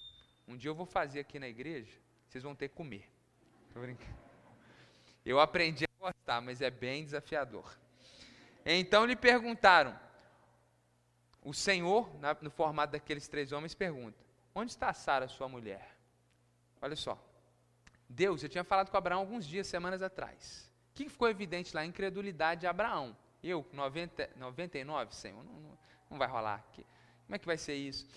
Um 0.47 0.57
dia 0.57 0.71
eu 0.71 0.75
vou 0.75 0.87
fazer 0.87 1.21
aqui 1.21 1.39
na 1.39 1.49
igreja, 1.49 1.93
vocês 2.29 2.45
vão 2.45 2.55
ter 2.55 2.69
que 2.69 2.75
comer. 2.75 3.11
Tô 3.73 3.81
brincando. 3.81 4.17
Eu 5.25 5.41
aprendi 5.41 5.85
a 5.85 6.01
gostar, 6.01 6.41
mas 6.41 6.63
é 6.63 6.71
bem 6.71 7.05
desafiador. 7.05 7.77
Então 8.65 9.05
lhe 9.05 9.17
perguntaram, 9.17 9.99
o 11.43 11.53
Senhor, 11.53 12.11
no 12.41 12.51
formato 12.51 12.93
daqueles 12.93 13.29
três 13.29 13.53
homens, 13.53 13.75
pergunta: 13.75 14.19
Onde 14.55 14.71
está 14.71 14.93
Sara, 14.93 15.29
sua 15.29 15.49
mulher? 15.49 15.97
Olha 16.81 16.97
só. 16.97 17.17
Deus, 18.09 18.43
eu 18.43 18.49
tinha 18.49 18.65
falado 18.65 18.91
com 18.91 18.97
Abraão 18.97 19.21
alguns 19.21 19.47
dias, 19.47 19.67
semanas 19.67 20.03
atrás. 20.03 20.71
O 20.91 20.95
que 20.95 21.09
ficou 21.09 21.29
evidente 21.29 21.75
lá? 21.75 21.83
A 21.83 21.87
incredulidade 21.87 22.63
de 22.63 22.67
Abraão. 22.67 23.17
Eu, 23.43 23.67
90, 23.73 24.31
99, 24.37 25.15
Senhor, 25.15 25.45
não, 25.45 25.53
não, 25.53 25.79
não 26.11 26.19
vai 26.19 26.27
rolar. 26.27 26.57
aqui. 26.57 26.85
Como 27.27 27.37
é 27.37 27.39
que 27.39 27.47
vai 27.47 27.57
ser 27.57 27.75
isso? 27.75 28.09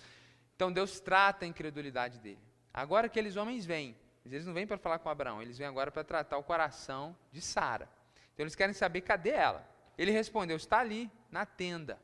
Então 0.60 0.70
Deus 0.70 1.00
trata 1.00 1.46
a 1.46 1.48
incredulidade 1.48 2.18
dele. 2.18 2.38
Agora 2.70 3.06
aqueles 3.06 3.34
homens 3.34 3.64
vêm, 3.64 3.96
eles 4.26 4.44
não 4.44 4.52
vêm 4.52 4.66
para 4.66 4.76
falar 4.76 4.98
com 4.98 5.08
Abraão, 5.08 5.40
eles 5.40 5.56
vêm 5.56 5.66
agora 5.66 5.90
para 5.90 6.04
tratar 6.04 6.36
o 6.36 6.42
coração 6.42 7.16
de 7.32 7.40
Sara. 7.40 7.88
Então 8.34 8.44
eles 8.44 8.54
querem 8.54 8.74
saber 8.74 9.00
cadê 9.00 9.30
ela. 9.30 9.66
Ele 9.96 10.10
respondeu: 10.10 10.58
está 10.58 10.80
ali, 10.80 11.10
na 11.30 11.46
tenda. 11.46 11.98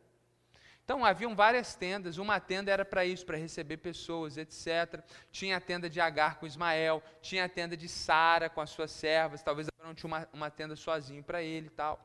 Então 0.82 1.04
haviam 1.04 1.36
várias 1.36 1.74
tendas, 1.74 2.16
uma 2.16 2.40
tenda 2.40 2.72
era 2.72 2.82
para 2.82 3.04
isso, 3.04 3.26
para 3.26 3.36
receber 3.36 3.76
pessoas, 3.76 4.38
etc. 4.38 5.04
Tinha 5.30 5.58
a 5.58 5.60
tenda 5.60 5.90
de 5.90 6.00
Agar 6.00 6.36
com 6.38 6.46
Ismael, 6.46 7.02
tinha 7.20 7.44
a 7.44 7.50
tenda 7.50 7.76
de 7.76 7.90
Sara 7.90 8.48
com 8.48 8.62
as 8.62 8.70
suas 8.70 8.90
servas, 8.90 9.42
talvez 9.42 9.68
Abraão 9.68 9.94
tinha 9.94 10.08
uma, 10.08 10.26
uma 10.32 10.50
tenda 10.50 10.74
sozinho 10.76 11.22
para 11.22 11.42
ele 11.42 11.66
e 11.66 11.70
tal. 11.76 12.02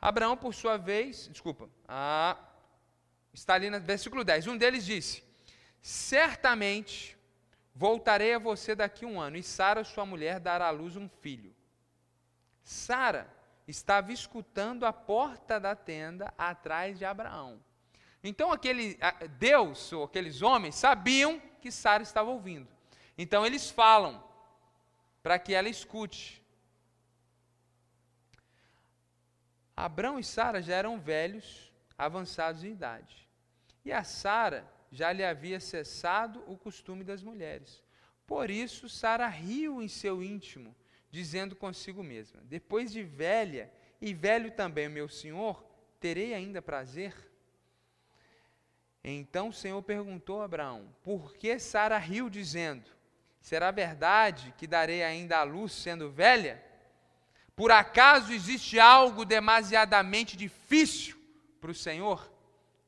Abraão, 0.00 0.38
por 0.38 0.54
sua 0.54 0.78
vez, 0.78 1.28
desculpa, 1.30 1.68
ah, 1.86 2.38
está 3.34 3.52
ali 3.52 3.68
no 3.68 3.78
versículo 3.78 4.24
10. 4.24 4.46
Um 4.46 4.56
deles 4.56 4.86
disse: 4.86 5.30
Certamente 5.82 7.18
voltarei 7.74 8.34
a 8.34 8.38
você 8.38 8.72
daqui 8.74 9.04
a 9.04 9.08
um 9.08 9.20
ano, 9.20 9.36
e 9.36 9.42
Sara, 9.42 9.82
sua 9.82 10.06
mulher, 10.06 10.38
dará 10.38 10.68
à 10.68 10.70
luz 10.70 10.96
um 10.96 11.08
filho. 11.08 11.52
Sara 12.62 13.28
estava 13.66 14.12
escutando 14.12 14.86
a 14.86 14.92
porta 14.92 15.58
da 15.58 15.74
tenda 15.74 16.32
atrás 16.38 16.96
de 16.96 17.04
Abraão. 17.04 17.60
Então 18.22 18.52
aquele 18.52 18.96
Deus 19.38 19.92
ou 19.92 20.04
aqueles 20.04 20.40
homens 20.40 20.76
sabiam 20.76 21.40
que 21.60 21.72
Sara 21.72 22.04
estava 22.04 22.30
ouvindo. 22.30 22.68
Então 23.18 23.44
eles 23.44 23.68
falam 23.68 24.22
para 25.20 25.38
que 25.38 25.52
ela 25.52 25.68
escute. 25.68 26.40
Abraão 29.76 30.18
e 30.18 30.24
Sara 30.24 30.62
já 30.62 30.76
eram 30.76 31.00
velhos, 31.00 31.72
avançados 31.98 32.62
em 32.62 32.70
idade. 32.70 33.28
E 33.84 33.92
a 33.92 34.04
Sara 34.04 34.71
já 34.92 35.10
lhe 35.10 35.24
havia 35.24 35.58
cessado 35.58 36.44
o 36.46 36.56
costume 36.56 37.02
das 37.02 37.22
mulheres. 37.22 37.82
Por 38.26 38.50
isso 38.50 38.90
Sara 38.90 39.26
riu 39.26 39.82
em 39.82 39.88
seu 39.88 40.22
íntimo, 40.22 40.76
dizendo 41.10 41.56
consigo 41.56 42.02
mesma: 42.02 42.40
Depois 42.44 42.92
de 42.92 43.02
velha 43.02 43.72
e 44.00 44.12
velho 44.12 44.50
também 44.50 44.90
meu 44.90 45.08
senhor, 45.08 45.64
terei 45.98 46.34
ainda 46.34 46.60
prazer? 46.60 47.14
Então 49.02 49.48
o 49.48 49.52
Senhor 49.52 49.82
perguntou 49.82 50.42
a 50.42 50.44
Abraão: 50.44 50.94
Por 51.02 51.34
que 51.34 51.58
Sara 51.58 51.98
riu, 51.98 52.28
dizendo: 52.28 52.88
Será 53.40 53.70
verdade 53.70 54.54
que 54.56 54.66
darei 54.66 55.02
ainda 55.02 55.38
a 55.38 55.42
luz 55.42 55.72
sendo 55.72 56.10
velha? 56.10 56.62
Por 57.56 57.70
acaso 57.70 58.32
existe 58.32 58.78
algo 58.78 59.24
demasiadamente 59.24 60.36
difícil 60.36 61.20
para 61.60 61.70
o 61.70 61.74
Senhor? 61.74 62.30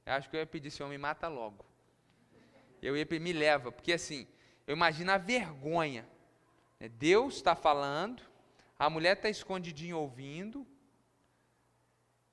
Eu 0.07 0.13
acho 0.13 0.29
que 0.29 0.37
eu 0.37 0.41
ia 0.41 0.47
pedir, 0.47 0.71
Senhor, 0.71 0.89
me 0.89 0.99
mata 0.99 1.29
logo. 1.29 1.65
Eu 2.85 2.97
ia 2.97 3.07
pedir, 3.07 3.23
me 3.23 3.33
leva, 3.33 3.73
porque 3.73 3.93
assim, 3.93 4.27
eu 4.67 4.75
imagino 4.75 5.11
a 5.11 5.19
vergonha. 5.19 6.07
Né? 6.79 6.89
Deus 6.89 7.37
está 7.37 7.55
falando, 7.55 8.23
a 8.79 8.91
mulher 8.91 9.17
está 9.17 9.29
escondidinha 9.29 9.97
ouvindo, 9.97 10.67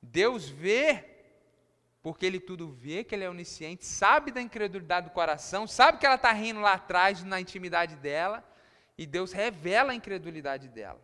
Deus 0.01 0.49
vê 0.49 1.11
porque 2.01 2.25
ele 2.25 2.39
tudo 2.39 2.67
vê, 2.67 3.03
que 3.03 3.13
ele 3.13 3.23
é 3.23 3.29
onisciente, 3.29 3.85
sabe 3.85 4.31
da 4.31 4.41
incredulidade 4.41 5.07
do 5.07 5.13
coração, 5.13 5.67
sabe 5.67 5.99
que 5.99 6.05
ela 6.05 6.15
está 6.15 6.31
rindo 6.31 6.59
lá 6.59 6.73
atrás, 6.73 7.23
na 7.23 7.39
intimidade 7.39 7.95
dela, 7.95 8.43
e 8.97 9.05
Deus 9.05 9.31
revela 9.31 9.91
a 9.91 9.95
incredulidade 9.95 10.67
dela. 10.67 10.99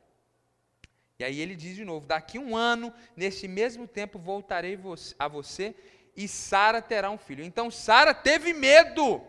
E 1.19 1.23
aí 1.23 1.39
ele 1.39 1.55
diz 1.55 1.75
de 1.75 1.85
novo: 1.85 2.05
daqui 2.05 2.39
um 2.39 2.55
ano, 2.55 2.91
neste 3.15 3.47
mesmo 3.47 3.87
tempo, 3.87 4.19
voltarei 4.19 4.79
a 5.19 5.27
você 5.27 5.75
e 6.15 6.27
Sara 6.27 6.81
terá 6.81 7.09
um 7.11 7.17
filho. 7.17 7.43
Então 7.43 7.69
Sara 7.69 8.13
teve 8.13 8.53
medo. 8.53 9.21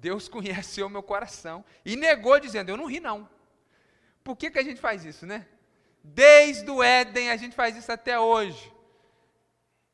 Deus 0.00 0.28
conheceu 0.36 0.86
o 0.86 0.90
meu 0.90 1.02
coração 1.02 1.64
e 1.84 1.96
negou, 1.96 2.38
dizendo: 2.38 2.70
Eu 2.70 2.76
não 2.76 2.86
ri, 2.86 3.00
não. 3.00 3.28
Por 4.22 4.36
que, 4.36 4.50
que 4.50 4.58
a 4.58 4.62
gente 4.62 4.80
faz 4.80 5.04
isso, 5.04 5.26
né? 5.26 5.46
Desde 6.02 6.70
o 6.70 6.82
Éden 6.82 7.30
a 7.30 7.36
gente 7.36 7.54
faz 7.54 7.76
isso 7.76 7.90
até 7.90 8.18
hoje. 8.18 8.72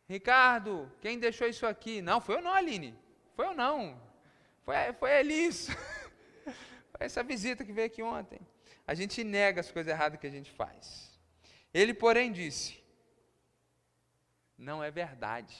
Ricardo, 0.08 0.90
quem 1.00 1.18
deixou 1.18 1.46
isso 1.46 1.66
aqui? 1.66 2.02
Não, 2.02 2.20
foi 2.20 2.36
eu 2.36 2.42
não, 2.42 2.52
Aline. 2.52 2.94
Foi 3.34 3.46
eu 3.46 3.54
não. 3.54 4.00
Foi, 4.62 4.74
foi 4.98 5.10
ele 5.20 5.34
isso. 5.34 5.72
foi 6.92 7.06
essa 7.06 7.22
visita 7.22 7.64
que 7.64 7.72
veio 7.72 7.86
aqui 7.86 8.02
ontem. 8.02 8.40
A 8.86 8.94
gente 8.94 9.24
nega 9.24 9.60
as 9.60 9.70
coisas 9.70 9.90
erradas 9.90 10.20
que 10.20 10.26
a 10.26 10.30
gente 10.30 10.50
faz. 10.50 11.18
Ele, 11.72 11.94
porém, 11.94 12.30
disse: 12.30 12.82
Não 14.58 14.82
é 14.82 14.90
verdade. 14.90 15.56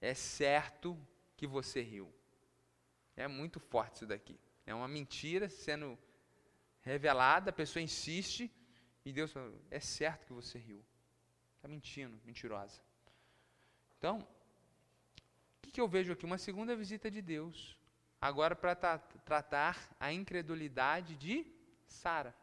É 0.00 0.14
certo 0.14 0.98
que 1.36 1.46
você 1.46 1.80
riu. 1.80 2.12
É 3.16 3.28
muito 3.28 3.60
forte 3.60 3.96
isso 3.96 4.06
daqui. 4.06 4.38
É 4.66 4.74
uma 4.74 4.88
mentira 4.88 5.48
sendo 5.48 5.98
revelada, 6.80 7.50
a 7.50 7.52
pessoa 7.52 7.82
insiste, 7.82 8.50
e 9.04 9.12
Deus 9.12 9.32
fala: 9.32 9.52
É 9.70 9.80
certo 9.80 10.26
que 10.26 10.32
você 10.32 10.58
riu. 10.58 10.84
Está 11.56 11.68
mentindo, 11.68 12.18
mentirosa. 12.24 12.80
Então, 13.98 14.18
o 14.18 15.62
que, 15.62 15.70
que 15.70 15.80
eu 15.80 15.88
vejo 15.88 16.12
aqui? 16.12 16.24
Uma 16.24 16.38
segunda 16.38 16.74
visita 16.74 17.10
de 17.10 17.22
Deus, 17.22 17.78
agora 18.20 18.56
para 18.56 18.74
tra 18.74 18.98
tratar 18.98 19.94
a 20.00 20.12
incredulidade 20.12 21.14
de 21.16 21.46
Sara. 21.86 22.34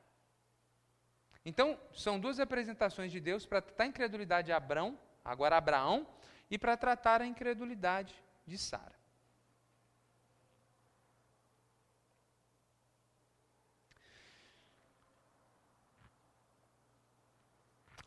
Então, 1.44 1.80
são 1.94 2.20
duas 2.20 2.40
apresentações 2.40 3.12
de 3.12 3.20
Deus 3.20 3.46
para 3.46 3.62
tratar 3.62 3.84
a 3.86 3.88
incredulidade 3.88 4.48
de 4.48 4.52
Abraão, 4.52 5.00
agora 5.24 5.58
Abraão, 5.58 6.08
e 6.50 6.58
para 6.58 6.78
tratar 6.78 7.22
a 7.22 7.26
incredulidade 7.26 8.14
de 8.46 8.58
Sara. 8.58 8.98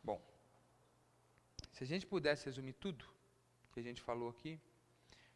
Bom, 0.02 0.20
se 1.82 1.84
a 1.84 1.96
gente 1.96 2.06
pudesse 2.06 2.44
resumir 2.44 2.74
tudo, 2.74 3.04
que 3.72 3.80
a 3.80 3.82
gente 3.82 4.00
falou 4.00 4.28
aqui, 4.28 4.56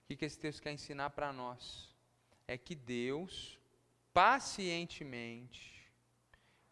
o 0.04 0.16
que, 0.16 0.24
esse 0.24 0.38
texto 0.38 0.62
quer 0.62 0.70
ensinar 0.70 1.10
para 1.10 1.32
nós? 1.32 1.92
É 2.46 2.56
que 2.56 2.76
Deus, 2.76 3.58
pacientemente 4.14 5.90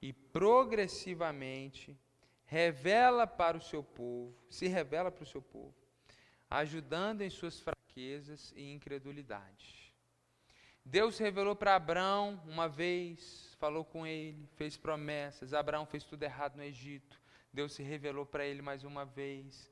e 0.00 0.12
progressivamente, 0.12 1.98
revela 2.44 3.26
para 3.26 3.56
o 3.56 3.60
seu 3.60 3.82
povo, 3.82 4.32
se 4.48 4.68
revela 4.68 5.10
para 5.10 5.24
o 5.24 5.26
seu 5.26 5.42
povo, 5.42 5.74
ajudando 6.48 7.22
em 7.22 7.30
suas 7.30 7.58
fraquezas 7.58 8.52
e 8.54 8.72
incredulidade. 8.72 9.92
Deus 10.84 11.18
revelou 11.18 11.56
para 11.56 11.74
Abraão 11.74 12.40
uma 12.46 12.68
vez, 12.68 13.56
falou 13.58 13.84
com 13.84 14.06
ele, 14.06 14.48
fez 14.54 14.76
promessas. 14.76 15.52
Abraão 15.52 15.84
fez 15.84 16.04
tudo 16.04 16.22
errado 16.22 16.54
no 16.54 16.62
Egito. 16.62 17.23
Deus 17.54 17.72
se 17.72 17.84
revelou 17.84 18.26
para 18.26 18.44
ele 18.44 18.60
mais 18.60 18.82
uma 18.82 19.04
vez. 19.04 19.70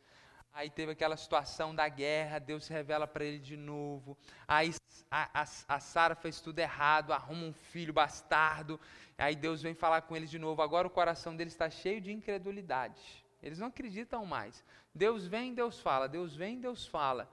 Aí 0.52 0.70
teve 0.70 0.92
aquela 0.92 1.16
situação 1.16 1.74
da 1.74 1.88
guerra, 1.88 2.38
Deus 2.38 2.64
se 2.66 2.72
revela 2.72 3.08
para 3.08 3.24
ele 3.24 3.40
de 3.40 3.56
novo. 3.56 4.16
Aí 4.46 4.72
a, 5.10 5.42
a, 5.42 5.46
a 5.76 5.80
Sara 5.80 6.14
fez 6.14 6.40
tudo 6.40 6.60
errado, 6.60 7.12
arruma 7.12 7.44
um 7.44 7.52
filho 7.52 7.92
bastardo. 7.92 8.78
Aí 9.18 9.34
Deus 9.34 9.60
vem 9.60 9.74
falar 9.74 10.02
com 10.02 10.16
eles 10.16 10.30
de 10.30 10.38
novo. 10.38 10.62
Agora 10.62 10.86
o 10.86 10.90
coração 10.90 11.34
deles 11.34 11.54
está 11.54 11.68
cheio 11.68 12.00
de 12.00 12.12
incredulidade. 12.12 13.02
Eles 13.42 13.58
não 13.58 13.66
acreditam 13.66 14.24
mais. 14.24 14.64
Deus 14.94 15.26
vem, 15.26 15.52
Deus 15.52 15.80
fala. 15.80 16.08
Deus 16.08 16.36
vem, 16.36 16.60
Deus 16.60 16.86
fala. 16.86 17.28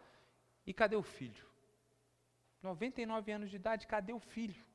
E 0.66 0.74
cadê 0.74 0.96
o 0.96 1.04
filho? 1.04 1.46
99 2.64 3.32
anos 3.32 3.52
de 3.52 3.56
idade, 3.56 3.86
cadê 3.86 4.14
o 4.14 4.20
filho? 4.20 4.66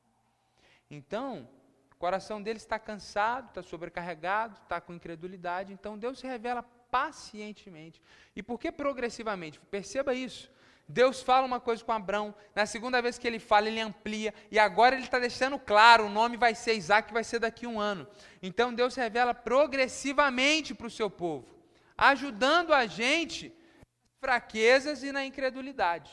Então, 0.89 1.49
O 1.95 1.97
coração 1.97 2.41
dele 2.41 2.57
está 2.57 2.77
cansado, 2.77 3.47
está 3.47 3.63
sobrecarregado, 3.63 4.57
está 4.61 4.81
com 4.81 4.93
incredulidade. 4.93 5.71
Então 5.71 5.97
Deus 5.97 6.19
se 6.19 6.27
revela 6.27 6.61
pacientemente. 6.91 8.01
E 8.35 8.43
por 8.43 8.59
que 8.59 8.71
progressivamente? 8.71 9.59
Perceba 9.71 10.13
isso. 10.13 10.51
Deus 10.87 11.23
fala 11.23 11.47
uma 11.47 11.59
coisa 11.59 11.83
com 11.83 11.91
Abraão, 11.91 12.35
na 12.53 12.65
segunda 12.67 13.01
vez 13.01 13.17
que 13.17 13.25
ele 13.25 13.39
fala, 13.39 13.67
ele 13.67 13.79
amplia, 13.79 14.33
e 14.51 14.59
agora 14.59 14.93
ele 14.93 15.03
está 15.03 15.17
deixando 15.17 15.57
claro: 15.57 16.05
o 16.05 16.09
nome 16.09 16.37
vai 16.37 16.53
ser 16.53 16.73
Isaac, 16.73 17.11
vai 17.11 17.23
ser 17.23 17.39
daqui 17.39 17.65
a 17.65 17.69
um 17.69 17.79
ano. 17.79 18.07
Então 18.41 18.73
Deus 18.73 18.93
se 18.93 18.99
revela 18.99 19.33
progressivamente 19.33 20.75
para 20.75 20.85
o 20.85 20.91
seu 20.91 21.09
povo, 21.09 21.47
ajudando 21.97 22.71
a 22.71 22.85
gente 22.85 23.49
nas 23.49 24.19
fraquezas 24.19 25.01
e 25.01 25.11
na 25.11 25.25
incredulidade. 25.25 26.11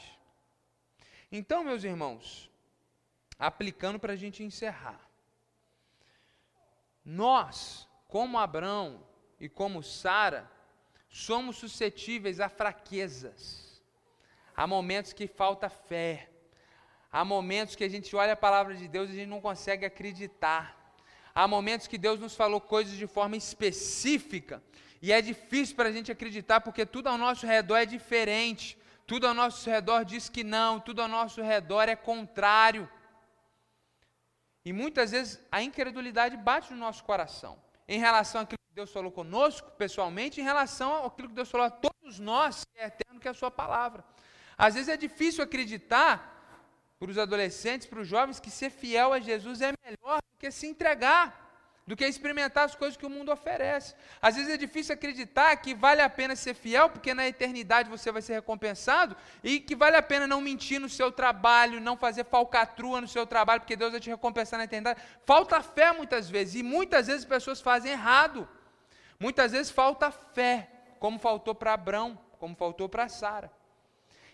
Então, 1.31 1.64
meus 1.64 1.83
irmãos, 1.83 2.51
aplicando 3.38 3.99
para 3.99 4.14
a 4.14 4.16
gente 4.16 4.42
encerrar, 4.42 5.01
nós, 7.05 7.88
como 8.09 8.38
Abraão 8.38 9.05
e 9.41 9.49
como 9.49 9.83
Sara, 9.83 10.51
somos 11.09 11.57
suscetíveis 11.57 12.41
a 12.41 12.49
fraquezas. 12.49 13.83
Há 14.57 14.67
momentos 14.67 15.12
que 15.12 15.27
falta 15.27 15.69
fé. 15.69 16.31
Há 17.11 17.25
momentos 17.25 17.75
que 17.75 17.85
a 17.85 17.88
gente 17.88 18.15
olha 18.17 18.33
a 18.33 18.37
palavra 18.37 18.75
de 18.75 18.88
Deus 18.88 19.09
e 19.09 19.12
a 19.12 19.17
gente 19.17 19.29
não 19.29 19.41
consegue 19.41 19.85
acreditar. 19.85 20.95
Há 21.35 21.49
momentos 21.49 21.87
que 21.87 21.99
Deus 21.99 22.21
nos 22.21 22.35
falou 22.35 22.61
coisas 22.61 22.97
de 22.97 23.07
forma 23.07 23.37
específica 23.37 24.62
e 25.01 25.12
é 25.12 25.21
difícil 25.21 25.75
para 25.75 25.88
a 25.88 25.93
gente 25.93 26.12
acreditar 26.12 26.61
porque 26.61 26.87
tudo 26.87 27.09
ao 27.09 27.19
nosso 27.19 27.45
redor 27.47 27.79
é 27.79 27.87
diferente. 27.87 28.79
Tudo 29.05 29.27
ao 29.27 29.35
nosso 29.35 29.69
redor 29.69 30.05
diz 30.05 30.29
que 30.29 30.45
não, 30.45 30.79
tudo 30.79 31.03
ao 31.03 31.09
nosso 31.09 31.43
redor 31.43 31.88
é 31.88 31.97
contrário. 31.97 32.88
E 34.64 34.72
muitas 34.72 35.11
vezes 35.11 35.40
a 35.51 35.62
incredulidade 35.62 36.37
bate 36.37 36.72
no 36.72 36.79
nosso 36.79 37.03
coração 37.05 37.59
em 37.88 37.98
relação 37.98 38.40
àquilo 38.40 38.59
que 38.68 38.75
Deus 38.75 38.92
falou 38.92 39.11
conosco, 39.11 39.70
pessoalmente, 39.72 40.40
em 40.40 40.44
relação 40.44 41.05
àquilo 41.05 41.29
que 41.29 41.35
Deus 41.35 41.51
falou 41.51 41.66
a 41.66 41.70
todos 41.70 42.18
nós, 42.18 42.64
que 42.64 42.81
é 42.81 42.87
eterno, 42.87 43.20
que 43.20 43.29
é 43.29 43.31
a 43.31 43.35
Sua 43.35 43.51
palavra. 43.51 44.05
Às 44.57 44.75
vezes 44.75 44.88
é 44.88 44.96
difícil 44.96 45.42
acreditar 45.42 46.31
para 46.98 47.11
os 47.11 47.18
adolescentes, 47.18 47.87
para 47.87 48.01
os 48.01 48.07
jovens, 48.07 48.38
que 48.38 48.51
ser 48.51 48.70
fiel 48.70 49.12
a 49.12 49.18
Jesus 49.18 49.61
é 49.61 49.72
melhor 49.85 50.20
do 50.22 50.38
que 50.38 50.51
se 50.51 50.66
entregar 50.68 51.42
do 51.87 51.97
que 51.97 52.05
experimentar 52.05 52.64
as 52.64 52.75
coisas 52.77 52.97
que 52.97 53.05
o 53.05 53.11
mundo 53.11 53.33
oferece. 53.33 53.95
Às 54.21 54.37
vezes 54.37 54.53
é 54.53 54.57
difícil 54.57 54.95
acreditar 54.95 55.57
que 55.57 55.75
vale 55.75 56.01
a 56.01 56.09
pena 56.09 56.37
ser 56.37 56.55
fiel, 56.55 56.88
porque 56.88 57.12
na 57.12 57.27
eternidade 57.27 57.90
você 57.90 58.12
vai 58.12 58.23
ser 58.23 58.35
recompensado, 58.35 59.16
e 59.42 59.59
que 59.59 59.75
vale 59.75 59.97
a 59.97 60.03
pena 60.03 60.27
não 60.27 60.40
mentir 60.40 60.81
no 60.81 60.88
seu 60.88 61.11
trabalho, 61.11 61.81
não 61.81 61.97
fazer 61.97 62.25
falcatrua 62.25 63.01
no 63.01 63.09
seu 63.09 63.27
trabalho, 63.27 63.61
porque 63.61 63.75
Deus 63.77 63.90
vai 63.90 64.01
te 64.01 64.11
recompensar 64.11 64.59
na 64.59 64.64
eternidade. 64.64 65.03
Falta 65.27 65.61
fé 65.61 65.92
muitas 65.92 66.31
vezes, 66.31 66.55
e 66.55 66.62
muitas 66.62 67.09
vezes 67.09 67.23
as 67.23 67.29
pessoas 67.29 67.61
fazem 67.61 67.92
errado. 67.92 68.49
Muitas 69.18 69.51
vezes 69.53 69.71
falta 69.71 70.11
fé, 70.11 70.68
como 71.01 71.18
faltou 71.18 71.55
para 71.55 71.73
Abraão, 71.73 72.18
como 72.38 72.55
faltou 72.55 72.88
para 72.88 73.09
Sara. 73.09 73.51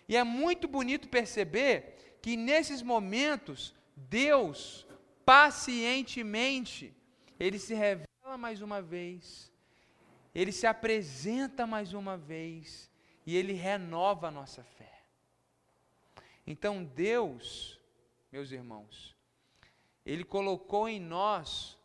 E 0.07 0.15
é 0.15 0.23
muito 0.23 0.67
bonito 0.67 1.07
perceber 1.07 2.17
que 2.21 2.35
nesses 2.35 2.81
momentos, 2.81 3.73
Deus 3.95 4.87
pacientemente 5.25 6.95
ele 7.39 7.57
se 7.57 7.73
revela 7.73 8.37
mais 8.37 8.61
uma 8.61 8.81
vez, 8.81 9.51
ele 10.35 10.51
se 10.51 10.67
apresenta 10.67 11.65
mais 11.65 11.93
uma 11.93 12.17
vez 12.17 12.89
e 13.25 13.35
ele 13.35 13.53
renova 13.53 14.27
a 14.27 14.31
nossa 14.31 14.63
fé. 14.63 15.03
Então 16.45 16.83
Deus, 16.83 17.79
meus 18.31 18.51
irmãos, 18.51 19.15
ele 20.05 20.23
colocou 20.23 20.89
em 20.89 20.99
nós 20.99 21.77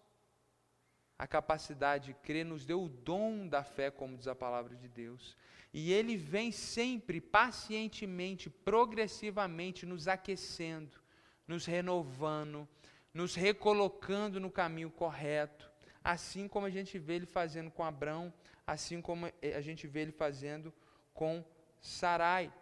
a 1.19 1.27
capacidade 1.27 2.07
de 2.07 2.15
crer, 2.15 2.45
nos 2.45 2.65
deu 2.67 2.83
o 2.83 2.89
dom 2.89 3.47
da 3.47 3.63
fé, 3.63 3.91
como 3.91 4.17
diz 4.17 4.27
a 4.27 4.35
palavra 4.35 4.75
de 4.75 4.89
Deus. 4.89 5.37
E 5.73 5.93
ele 5.93 6.17
vem 6.17 6.53
sempre, 6.53 7.21
pacientemente, 7.21 8.49
progressivamente, 8.49 9.87
nos 9.87 10.07
aquecendo, 10.09 10.99
nos 11.47 11.67
renovando, 11.67 12.69
nos 13.15 13.35
recolocando 13.37 14.41
no 14.41 14.51
caminho 14.51 14.91
correto, 14.91 15.71
assim 16.03 16.49
como 16.49 16.67
a 16.67 16.71
gente 16.71 16.99
vê 16.99 17.15
ele 17.15 17.27
fazendo 17.27 17.71
com 17.71 17.85
Abraão, 17.85 18.35
assim 18.67 19.01
como 19.01 19.27
a 19.27 19.61
gente 19.61 19.87
vê 19.87 20.01
ele 20.01 20.13
fazendo 20.13 20.75
com 21.15 21.45
Sarai. 21.81 22.53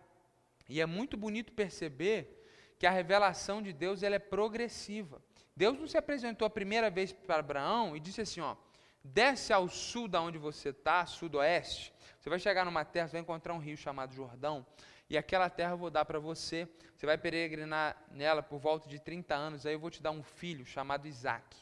E 0.68 0.80
é 0.80 0.86
muito 0.86 1.16
bonito 1.16 1.52
perceber 1.52 2.38
que 2.78 2.86
a 2.86 2.90
revelação 2.90 3.62
de 3.62 3.72
Deus 3.72 4.02
ela 4.02 4.16
é 4.16 4.18
progressiva. 4.18 5.22
Deus 5.56 5.78
não 5.78 5.86
se 5.86 5.96
apresentou 5.96 6.46
a 6.46 6.50
primeira 6.50 6.90
vez 6.90 7.12
para 7.12 7.38
Abraão 7.38 7.96
e 7.96 8.00
disse 8.00 8.20
assim, 8.20 8.40
ó, 8.40 8.56
desce 9.02 9.52
ao 9.52 9.68
sul 9.68 10.06
da 10.06 10.20
onde 10.20 10.38
você 10.38 10.68
está, 10.68 11.04
sudoeste, 11.06 11.92
você 12.18 12.30
vai 12.30 12.38
chegar 12.38 12.64
numa 12.64 12.84
terra, 12.84 13.08
você 13.08 13.12
vai 13.12 13.20
encontrar 13.22 13.54
um 13.54 13.58
rio 13.58 13.76
chamado 13.76 14.14
Jordão, 14.14 14.66
e 15.12 15.18
aquela 15.18 15.50
terra 15.50 15.72
eu 15.72 15.76
vou 15.76 15.90
dar 15.90 16.06
para 16.06 16.18
você. 16.18 16.66
Você 16.96 17.04
vai 17.04 17.18
peregrinar 17.18 18.02
nela 18.10 18.42
por 18.42 18.58
volta 18.58 18.88
de 18.88 18.98
30 18.98 19.34
anos, 19.34 19.66
aí 19.66 19.74
eu 19.74 19.78
vou 19.78 19.90
te 19.90 20.02
dar 20.02 20.10
um 20.10 20.22
filho 20.22 20.64
chamado 20.64 21.06
Isaac. 21.06 21.54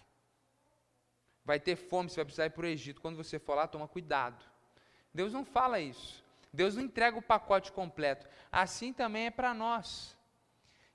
Vai 1.44 1.58
ter 1.58 1.74
fome, 1.74 2.08
você 2.08 2.16
vai 2.16 2.26
precisar 2.26 2.46
ir 2.46 2.50
para 2.50 2.62
o 2.62 2.68
Egito. 2.68 3.00
Quando 3.00 3.16
você 3.16 3.40
for 3.40 3.56
lá, 3.56 3.66
toma 3.66 3.88
cuidado. 3.88 4.44
Deus 5.12 5.32
não 5.32 5.44
fala 5.44 5.80
isso. 5.80 6.24
Deus 6.52 6.76
não 6.76 6.84
entrega 6.84 7.18
o 7.18 7.22
pacote 7.22 7.72
completo. 7.72 8.24
Assim 8.52 8.92
também 8.92 9.26
é 9.26 9.30
para 9.32 9.52
nós. 9.52 10.16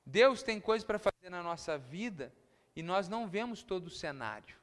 Deus 0.06 0.42
tem 0.42 0.62
coisas 0.62 0.86
para 0.86 0.98
fazer 0.98 1.30
na 1.30 1.44
nossa 1.44 1.78
vida 1.78 2.32
e 2.74 2.82
nós 2.82 3.10
não 3.10 3.28
vemos 3.28 3.64
todo 3.64 3.88
o 3.88 3.92
cenário. 3.92 4.56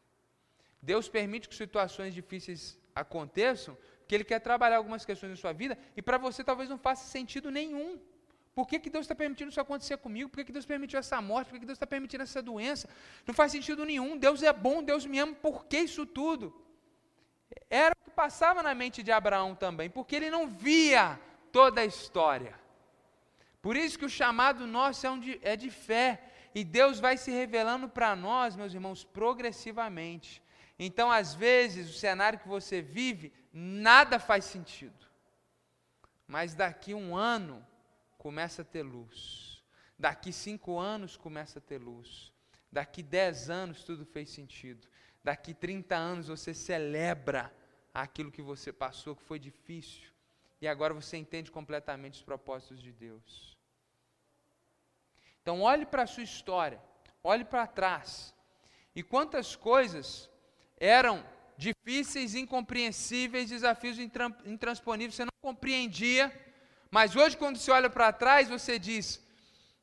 Deus 0.81 1.11
permite 1.11 1.47
que 1.47 1.55
situações 1.55 2.15
difíceis 2.15 2.79
aconteçam 2.95 3.77
que 4.13 4.17
Ele 4.17 4.25
quer 4.25 4.41
trabalhar 4.41 4.77
algumas 4.77 5.07
questões 5.07 5.31
na 5.31 5.37
sua 5.37 5.55
vida 5.55 5.75
e 5.97 6.03
para 6.03 6.19
você 6.19 6.45
talvez 6.45 6.69
não 6.69 6.77
faça 6.77 7.09
sentido 7.09 7.51
nenhum. 7.51 7.99
Por 8.55 8.69
que, 8.69 8.79
que 8.79 8.91
Deus 8.91 9.05
está 9.05 9.15
permitindo 9.15 9.49
isso 9.51 9.59
acontecer 9.59 9.97
comigo? 9.97 10.29
Por 10.29 10.37
que, 10.37 10.45
que 10.45 10.53
Deus 10.53 10.67
permitiu 10.67 10.99
essa 10.99 11.19
morte? 11.23 11.47
Por 11.47 11.55
que, 11.55 11.61
que 11.61 11.65
Deus 11.65 11.77
está 11.77 11.87
permitindo 11.87 12.23
essa 12.23 12.43
doença? 12.43 12.91
Não 13.27 13.33
faz 13.33 13.51
sentido 13.53 13.87
nenhum. 13.87 14.19
Deus 14.19 14.43
é 14.43 14.53
bom, 14.53 14.83
Deus 14.83 15.07
me 15.07 15.19
ama. 15.19 15.35
Por 15.35 15.65
que 15.65 15.79
isso 15.79 16.05
tudo? 16.05 16.55
Era 17.71 17.95
o 17.99 18.05
que 18.05 18.11
passava 18.11 18.63
na 18.63 18.75
mente 18.75 19.03
de 19.03 19.11
Abraão 19.11 19.55
também, 19.55 19.89
porque 19.89 20.15
ele 20.15 20.29
não 20.29 20.47
via 20.47 21.19
toda 21.51 21.81
a 21.81 21.87
história. 21.87 22.55
Por 23.63 23.79
isso 23.79 23.99
que 23.99 24.05
o 24.05 24.11
chamado 24.11 24.67
nosso 24.67 25.07
é, 25.07 25.11
um 25.11 25.19
de, 25.19 25.41
é 25.43 25.57
de 25.57 25.71
fé. 25.71 26.21
E 26.55 26.63
Deus 26.63 27.01
vai 27.01 27.17
se 27.17 27.31
revelando 27.31 27.89
para 27.89 28.15
nós, 28.15 28.57
meus 28.57 28.75
irmãos, 28.75 29.05
progressivamente. 29.05 30.43
Então, 30.79 31.11
às 31.11 31.35
vezes, 31.35 31.89
o 31.89 31.99
cenário 31.99 32.39
que 32.39 32.49
você 32.49 32.83
vive 32.83 33.33
nada 33.53 34.19
faz 34.19 34.45
sentido. 34.45 35.07
Mas 36.27 36.55
daqui 36.55 36.95
um 36.95 37.17
ano 37.17 37.67
começa 38.17 38.63
a 38.63 38.65
ter 38.65 38.83
luz. 38.83 39.63
Daqui 39.99 40.33
cinco 40.33 40.79
anos 40.79 41.17
começa 41.17 41.59
a 41.59 41.63
ter 41.63 41.79
luz. 41.79 42.33
Daqui 42.71 43.03
dez 43.03 43.51
anos 43.51 43.85
tudo 43.85 44.07
fez 44.07 44.31
sentido. 44.31 44.89
Daqui 45.23 45.55
30 45.55 45.95
anos 45.95 46.29
você 46.29 46.53
celebra 46.53 47.55
aquilo 47.95 48.33
que 48.33 48.43
você 48.43 48.73
passou, 48.73 49.15
que 49.15 49.23
foi 49.23 49.39
difícil. 49.39 50.11
E 50.61 50.67
agora 50.67 50.95
você 50.95 51.17
entende 51.17 51.51
completamente 51.51 52.15
os 52.15 52.23
propósitos 52.23 52.81
de 52.81 52.93
Deus. 52.93 53.57
Então 55.41 55.61
olhe 55.61 55.85
para 55.85 56.05
a 56.05 56.07
sua 56.07 56.23
história, 56.23 56.81
olhe 57.23 57.45
para 57.45 57.67
trás. 57.67 58.35
E 58.95 59.03
quantas 59.03 59.55
coisas 59.57 60.31
eram 60.79 61.25
difíceis, 61.57 62.35
incompreensíveis, 62.35 63.49
desafios 63.49 63.99
intransponíveis, 64.45 65.15
você 65.15 65.25
não 65.25 65.33
compreendia, 65.41 66.33
mas 66.91 67.17
hoje, 67.17 67.37
quando 67.37 67.57
você 67.57 67.71
olha 67.71 67.89
para 67.89 68.13
trás, 68.13 68.49
você 68.49 68.79
diz: 68.79 69.21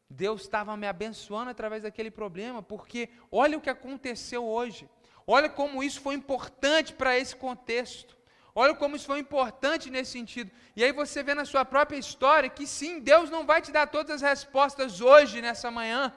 Deus 0.09 0.41
estava 0.41 0.75
me 0.75 0.87
abençoando 0.87 1.49
através 1.49 1.83
daquele 1.83 2.11
problema, 2.11 2.61
porque 2.61 3.09
olha 3.31 3.57
o 3.57 3.61
que 3.61 3.69
aconteceu 3.69 4.45
hoje, 4.45 4.89
olha 5.25 5.49
como 5.49 5.83
isso 5.83 6.01
foi 6.01 6.15
importante 6.15 6.93
para 6.93 7.17
esse 7.17 7.35
contexto, 7.35 8.17
olha 8.53 8.73
como 8.73 8.95
isso 8.95 9.05
foi 9.05 9.19
importante 9.19 9.89
nesse 9.89 10.11
sentido. 10.11 10.51
E 10.75 10.83
aí 10.83 10.91
você 10.91 11.21
vê 11.21 11.33
na 11.33 11.45
sua 11.45 11.63
própria 11.63 11.97
história 11.97 12.49
que 12.49 12.65
sim, 12.65 12.99
Deus 12.99 13.29
não 13.29 13.45
vai 13.45 13.61
te 13.61 13.71
dar 13.71 13.87
todas 13.87 14.15
as 14.15 14.21
respostas 14.21 15.01
hoje, 15.01 15.41
nessa 15.41 15.69
manhã, 15.69 16.13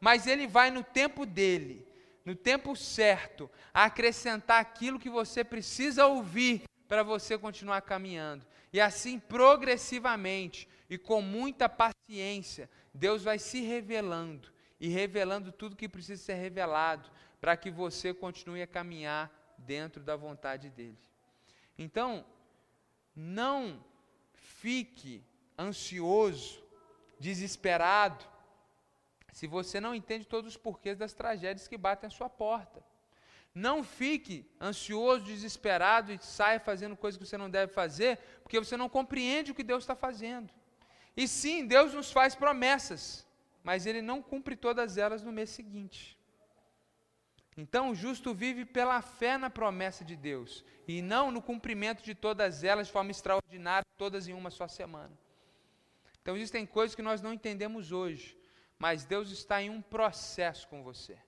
mas 0.00 0.26
Ele 0.26 0.46
vai 0.46 0.70
no 0.70 0.82
tempo 0.82 1.24
dele 1.24 1.85
no 2.26 2.34
tempo 2.34 2.74
certo, 2.74 3.48
a 3.72 3.84
acrescentar 3.84 4.60
aquilo 4.60 4.98
que 4.98 5.08
você 5.08 5.44
precisa 5.44 6.08
ouvir 6.08 6.64
para 6.88 7.04
você 7.04 7.38
continuar 7.38 7.80
caminhando. 7.82 8.44
E 8.72 8.80
assim, 8.80 9.20
progressivamente 9.20 10.68
e 10.90 10.98
com 10.98 11.22
muita 11.22 11.68
paciência, 11.68 12.68
Deus 12.92 13.22
vai 13.22 13.38
se 13.38 13.60
revelando 13.60 14.52
e 14.80 14.88
revelando 14.88 15.52
tudo 15.52 15.76
que 15.76 15.88
precisa 15.88 16.20
ser 16.20 16.34
revelado 16.34 17.08
para 17.40 17.56
que 17.56 17.70
você 17.70 18.12
continue 18.12 18.60
a 18.60 18.66
caminhar 18.66 19.30
dentro 19.56 20.02
da 20.02 20.16
vontade 20.16 20.68
dele. 20.68 20.98
Então, 21.78 22.26
não 23.14 23.84
fique 24.32 25.24
ansioso, 25.56 26.60
desesperado, 27.20 28.24
se 29.36 29.46
você 29.46 29.78
não 29.78 29.94
entende 29.94 30.26
todos 30.26 30.52
os 30.52 30.56
porquês 30.56 30.96
das 30.96 31.12
tragédias 31.12 31.68
que 31.68 31.76
batem 31.76 32.06
à 32.06 32.10
sua 32.10 32.26
porta. 32.26 32.82
Não 33.54 33.84
fique 33.84 34.50
ansioso, 34.58 35.26
desesperado 35.26 36.10
e 36.10 36.18
saia 36.22 36.58
fazendo 36.58 36.96
coisas 36.96 37.18
que 37.18 37.26
você 37.26 37.36
não 37.36 37.50
deve 37.50 37.70
fazer, 37.70 38.18
porque 38.42 38.58
você 38.58 38.78
não 38.78 38.88
compreende 38.88 39.52
o 39.52 39.54
que 39.54 39.62
Deus 39.62 39.82
está 39.82 39.94
fazendo. 39.94 40.50
E 41.14 41.28
sim, 41.28 41.66
Deus 41.66 41.92
nos 41.92 42.10
faz 42.10 42.34
promessas, 42.34 43.26
mas 43.62 43.84
Ele 43.84 44.00
não 44.00 44.22
cumpre 44.22 44.56
todas 44.56 44.96
elas 44.96 45.22
no 45.22 45.30
mês 45.30 45.50
seguinte. 45.50 46.18
Então, 47.58 47.90
o 47.90 47.94
justo 47.94 48.32
vive 48.32 48.64
pela 48.64 49.02
fé 49.02 49.36
na 49.36 49.50
promessa 49.50 50.02
de 50.02 50.16
Deus, 50.16 50.64
e 50.88 51.02
não 51.02 51.30
no 51.30 51.42
cumprimento 51.42 52.02
de 52.02 52.14
todas 52.14 52.64
elas 52.64 52.86
de 52.86 52.92
forma 52.94 53.10
extraordinária, 53.10 53.84
todas 53.98 54.28
em 54.28 54.32
uma 54.32 54.50
só 54.50 54.66
semana. 54.66 55.12
Então, 56.22 56.34
existem 56.36 56.64
coisas 56.64 56.94
que 56.94 57.02
nós 57.02 57.20
não 57.20 57.34
entendemos 57.34 57.92
hoje, 57.92 58.34
mas 58.78 59.04
Deus 59.04 59.30
está 59.30 59.62
em 59.62 59.70
um 59.70 59.80
processo 59.80 60.68
com 60.68 60.82
você. 60.82 61.18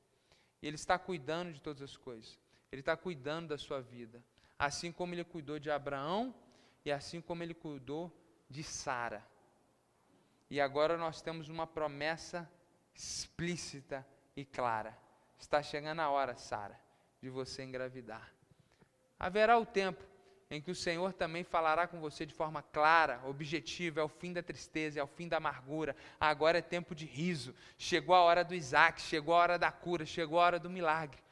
E 0.61 0.67
Ele 0.67 0.77
está 0.77 0.99
cuidando 0.99 1.53
de 1.53 1.61
todas 1.61 1.83
as 1.83 1.97
coisas. 1.97 2.39
Ele 2.71 2.81
está 2.81 2.97
cuidando 2.97 3.49
da 3.49 3.59
sua 3.59 3.81
vida. 3.81 4.23
Assim 4.59 4.93
como 4.93 5.15
Ele 5.15 5.25
cuidou 5.25 5.59
de 5.59 5.71
Abraão 5.71 6.35
e 6.85 6.93
assim 6.93 7.21
como 7.21 7.43
Ele 7.43 7.55
cuidou 7.55 8.13
de 8.51 8.63
Sara. 8.63 9.25
E 10.51 10.61
agora 10.61 10.97
nós 10.97 11.21
temos 11.23 11.49
uma 11.49 11.67
promessa 11.67 12.51
explícita 12.95 14.07
e 14.37 14.45
clara. 14.45 14.97
Está 15.39 15.63
chegando 15.63 16.01
a 16.01 16.11
hora, 16.11 16.37
Sara, 16.37 16.79
de 17.23 17.31
você 17.31 17.63
engravidar. 17.63 18.33
Haverá 19.19 19.59
o 19.59 19.67
tempo 19.67 20.05
em 20.51 20.63
que 20.63 20.71
o 20.71 20.75
Senhor 20.75 21.13
também 21.13 21.45
falará 21.45 21.87
com 21.87 22.01
você 22.01 22.25
de 22.25 22.33
forma 22.33 22.63
clara, 22.63 23.21
objetiva, 23.27 24.01
é 24.01 24.03
o 24.03 24.09
fim 24.09 24.33
da 24.33 24.43
tristeza, 24.43 24.99
é 24.99 25.03
o 25.03 25.07
fim 25.07 25.29
da 25.29 25.37
amargura. 25.37 25.95
Agora 26.19 26.59
é 26.59 26.63
tempo 26.63 26.95
de 26.95 27.05
riso. 27.05 27.55
Chegou 27.77 28.15
a 28.15 28.23
hora 28.23 28.43
do 28.43 28.55
Isaac, 28.55 29.01
chegou 29.01 29.35
a 29.35 29.39
hora 29.39 29.59
da 29.59 29.71
cura, 29.71 30.07
chegou 30.07 30.41
a 30.41 30.45
hora 30.45 30.59
do 30.59 30.71
milagre. 30.71 31.23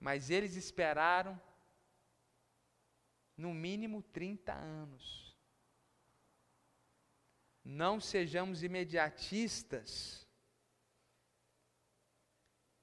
Mas 0.00 0.30
eles 0.30 0.56
esperaram 0.56 1.40
no 3.36 3.54
mínimo 3.54 4.02
30 4.02 4.52
anos. 4.52 5.36
Não 7.64 8.00
sejamos 8.00 8.62
imediatistas 8.62 10.26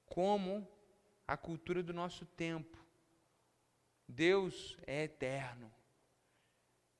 como 0.06 0.66
a 1.26 1.36
cultura 1.36 1.82
do 1.82 1.92
nosso 1.92 2.24
tempo. 2.24 2.83
Deus 4.08 4.76
é 4.86 5.04
eterno 5.04 5.72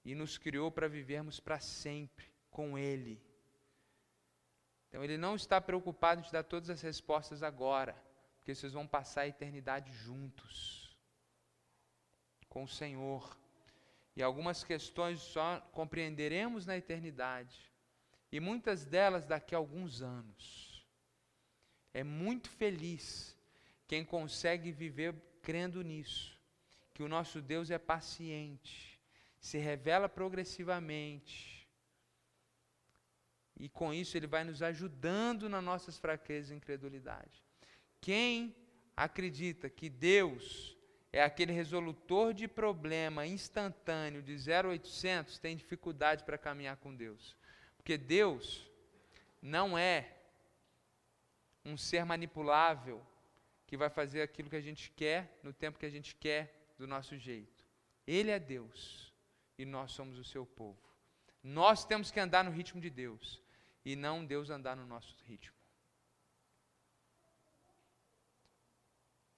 e 0.05 0.15
nos 0.15 0.39
criou 0.39 0.71
para 0.71 0.89
vivermos 0.89 1.41
para 1.41 1.61
sempre 1.61 2.31
com 2.51 2.79
Ele. 2.79 3.23
Então, 4.89 5.03
Ele 5.03 5.17
não 5.17 5.35
está 5.35 5.61
preocupado 5.61 6.21
em 6.21 6.25
te 6.25 6.33
dar 6.33 6.45
todas 6.45 6.71
as 6.71 6.81
respostas 6.81 7.43
agora, 7.43 7.95
porque 8.37 8.55
vocês 8.55 8.73
vão 8.73 8.87
passar 8.87 9.23
a 9.23 9.29
eternidade 9.29 9.93
juntos 9.93 10.97
com 12.49 12.63
o 12.63 12.69
Senhor. 12.69 13.37
E 14.15 14.23
algumas 14.23 14.63
questões 14.63 15.21
só 15.21 15.61
compreenderemos 15.73 16.65
na 16.65 16.77
eternidade 16.77 17.73
e 18.31 18.39
muitas 18.39 18.85
delas 18.85 19.27
daqui 19.27 19.55
a 19.55 19.59
alguns 19.59 20.03
anos. 20.03 20.87
É 21.93 22.05
muito 22.05 22.49
feliz 22.51 23.37
quem 23.87 24.05
consegue 24.05 24.73
viver 24.73 25.15
crendo 25.43 25.83
nisso, 25.83 26.34
que 26.95 27.03
o 27.03 27.09
nosso 27.09 27.43
Deus 27.43 27.71
é 27.71 27.79
paciente, 27.79 28.99
se 29.39 29.59
revela 29.59 30.09
progressivamente, 30.09 31.69
e 33.57 33.69
com 33.69 33.93
isso 33.93 34.17
ele 34.17 34.27
vai 34.27 34.45
nos 34.45 34.63
ajudando 34.63 35.49
nas 35.49 35.63
nossas 35.63 35.99
fraquezas 35.99 36.51
e 36.51 36.55
incredulidade. 36.55 37.45
Quem 38.01 38.57
acredita 38.97 39.69
que 39.69 39.89
Deus 39.89 40.77
é 41.13 41.23
aquele 41.23 41.53
resolutor 41.53 42.35
de 42.35 42.49
problema 42.49 43.27
instantâneo 43.27 44.23
de 44.23 44.35
0800 44.35 45.39
tem 45.39 45.57
dificuldade 45.57 46.25
para 46.25 46.39
caminhar 46.39 46.77
com 46.77 46.95
Deus. 46.95 47.37
Porque 47.77 47.97
Deus 47.97 48.69
não 49.41 49.79
é 49.79 50.17
um 51.65 51.77
ser 51.77 52.05
manipulável 52.05 53.05
que 53.67 53.77
vai 53.77 53.89
fazer 53.89 54.23
aquilo 54.23 54.51
que 54.51 54.57
a 54.57 54.61
gente 54.61 54.91
quer 54.91 55.39
no 55.43 55.53
tempo 55.53 55.79
que 55.79 55.87
a 55.87 55.91
gente 55.91 56.15
quer 56.17 56.64
do 56.77 56.87
nosso 56.87 57.17
jeito. 57.17 57.65
Ele 58.07 58.31
é 58.31 58.39
Deus 58.39 59.13
e 59.59 59.65
nós 59.65 59.93
somos 59.93 60.19
o 60.19 60.25
seu 60.25 60.45
povo. 60.45 60.79
Nós 61.43 61.85
temos 61.85 62.11
que 62.11 62.21
andar 62.21 62.45
no 62.45 62.51
ritmo 62.51 62.81
de 62.81 62.91
Deus 62.91 63.43
e 63.85 63.95
não 63.95 64.25
Deus 64.25 64.51
andar 64.51 64.77
no 64.77 64.87
nosso 64.87 65.17
ritmo. 65.25 65.55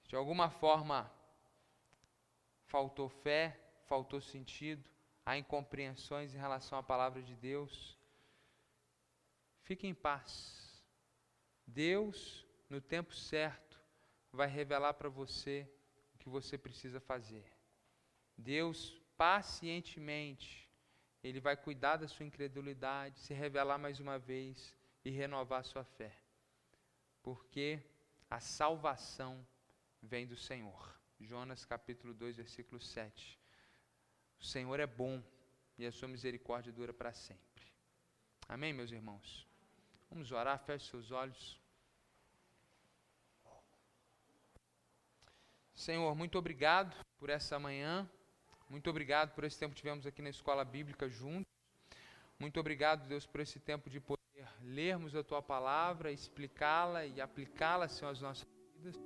De 0.06 0.14
alguma 0.14 0.48
forma 0.50 1.12
faltou 2.66 3.08
fé, 3.08 3.58
faltou 3.86 4.20
sentido, 4.20 4.88
há 5.24 5.36
incompreensões 5.36 6.34
em 6.34 6.38
relação 6.38 6.78
à 6.78 6.82
palavra 6.82 7.22
de 7.22 7.34
Deus. 7.34 7.98
Fique 9.62 9.86
em 9.86 9.94
paz. 9.94 10.84
Deus, 11.66 12.46
no 12.70 12.80
tempo 12.80 13.12
certo, 13.12 13.80
vai 14.32 14.46
revelar 14.46 14.94
para 14.94 15.08
você 15.08 15.68
que 16.26 16.30
você 16.30 16.58
precisa 16.58 16.98
fazer. 16.98 17.46
Deus, 18.36 19.00
pacientemente, 19.16 20.68
Ele 21.22 21.38
vai 21.38 21.56
cuidar 21.56 21.98
da 21.98 22.08
sua 22.08 22.26
incredulidade, 22.26 23.20
se 23.20 23.32
revelar 23.32 23.78
mais 23.78 24.00
uma 24.00 24.18
vez 24.18 24.74
e 25.04 25.10
renovar 25.10 25.60
a 25.60 25.62
sua 25.62 25.84
fé. 25.84 26.12
Porque 27.22 27.80
a 28.28 28.40
salvação 28.40 29.46
vem 30.02 30.26
do 30.26 30.34
Senhor. 30.34 30.98
Jonas 31.20 31.64
capítulo 31.64 32.12
2, 32.12 32.38
versículo 32.38 32.80
7. 32.80 33.38
O 34.40 34.44
Senhor 34.44 34.80
é 34.80 34.86
bom 34.86 35.22
e 35.78 35.86
a 35.86 35.92
sua 35.92 36.08
misericórdia 36.08 36.72
dura 36.72 36.92
para 36.92 37.12
sempre. 37.12 37.64
Amém, 38.48 38.72
meus 38.72 38.90
irmãos? 38.90 39.46
Vamos 40.10 40.32
orar, 40.32 40.58
feche 40.58 40.90
seus 40.90 41.12
olhos. 41.12 41.60
Senhor, 45.76 46.12
muito 46.16 46.36
obrigado 46.36 46.96
por 47.18 47.30
essa 47.30 47.58
manhã. 47.58 48.08
Muito 48.68 48.90
obrigado 48.90 49.32
por 49.34 49.44
esse 49.44 49.56
tempo 49.56 49.74
que 49.74 49.80
tivemos 49.80 50.06
aqui 50.06 50.20
na 50.20 50.30
escola 50.30 50.64
bíblica 50.64 51.08
juntos. 51.08 51.46
Muito 52.40 52.58
obrigado, 52.58 53.06
Deus, 53.06 53.24
por 53.24 53.40
esse 53.40 53.60
tempo 53.60 53.88
de 53.88 54.00
poder 54.00 54.20
lermos 54.62 55.14
a 55.14 55.22
tua 55.22 55.40
palavra, 55.40 56.10
explicá-la 56.10 57.06
e 57.06 57.20
aplicá-la, 57.20 57.86
Senhor, 57.88 58.10
às 58.10 58.20
nossas 58.20 58.48
vidas. 58.74 59.00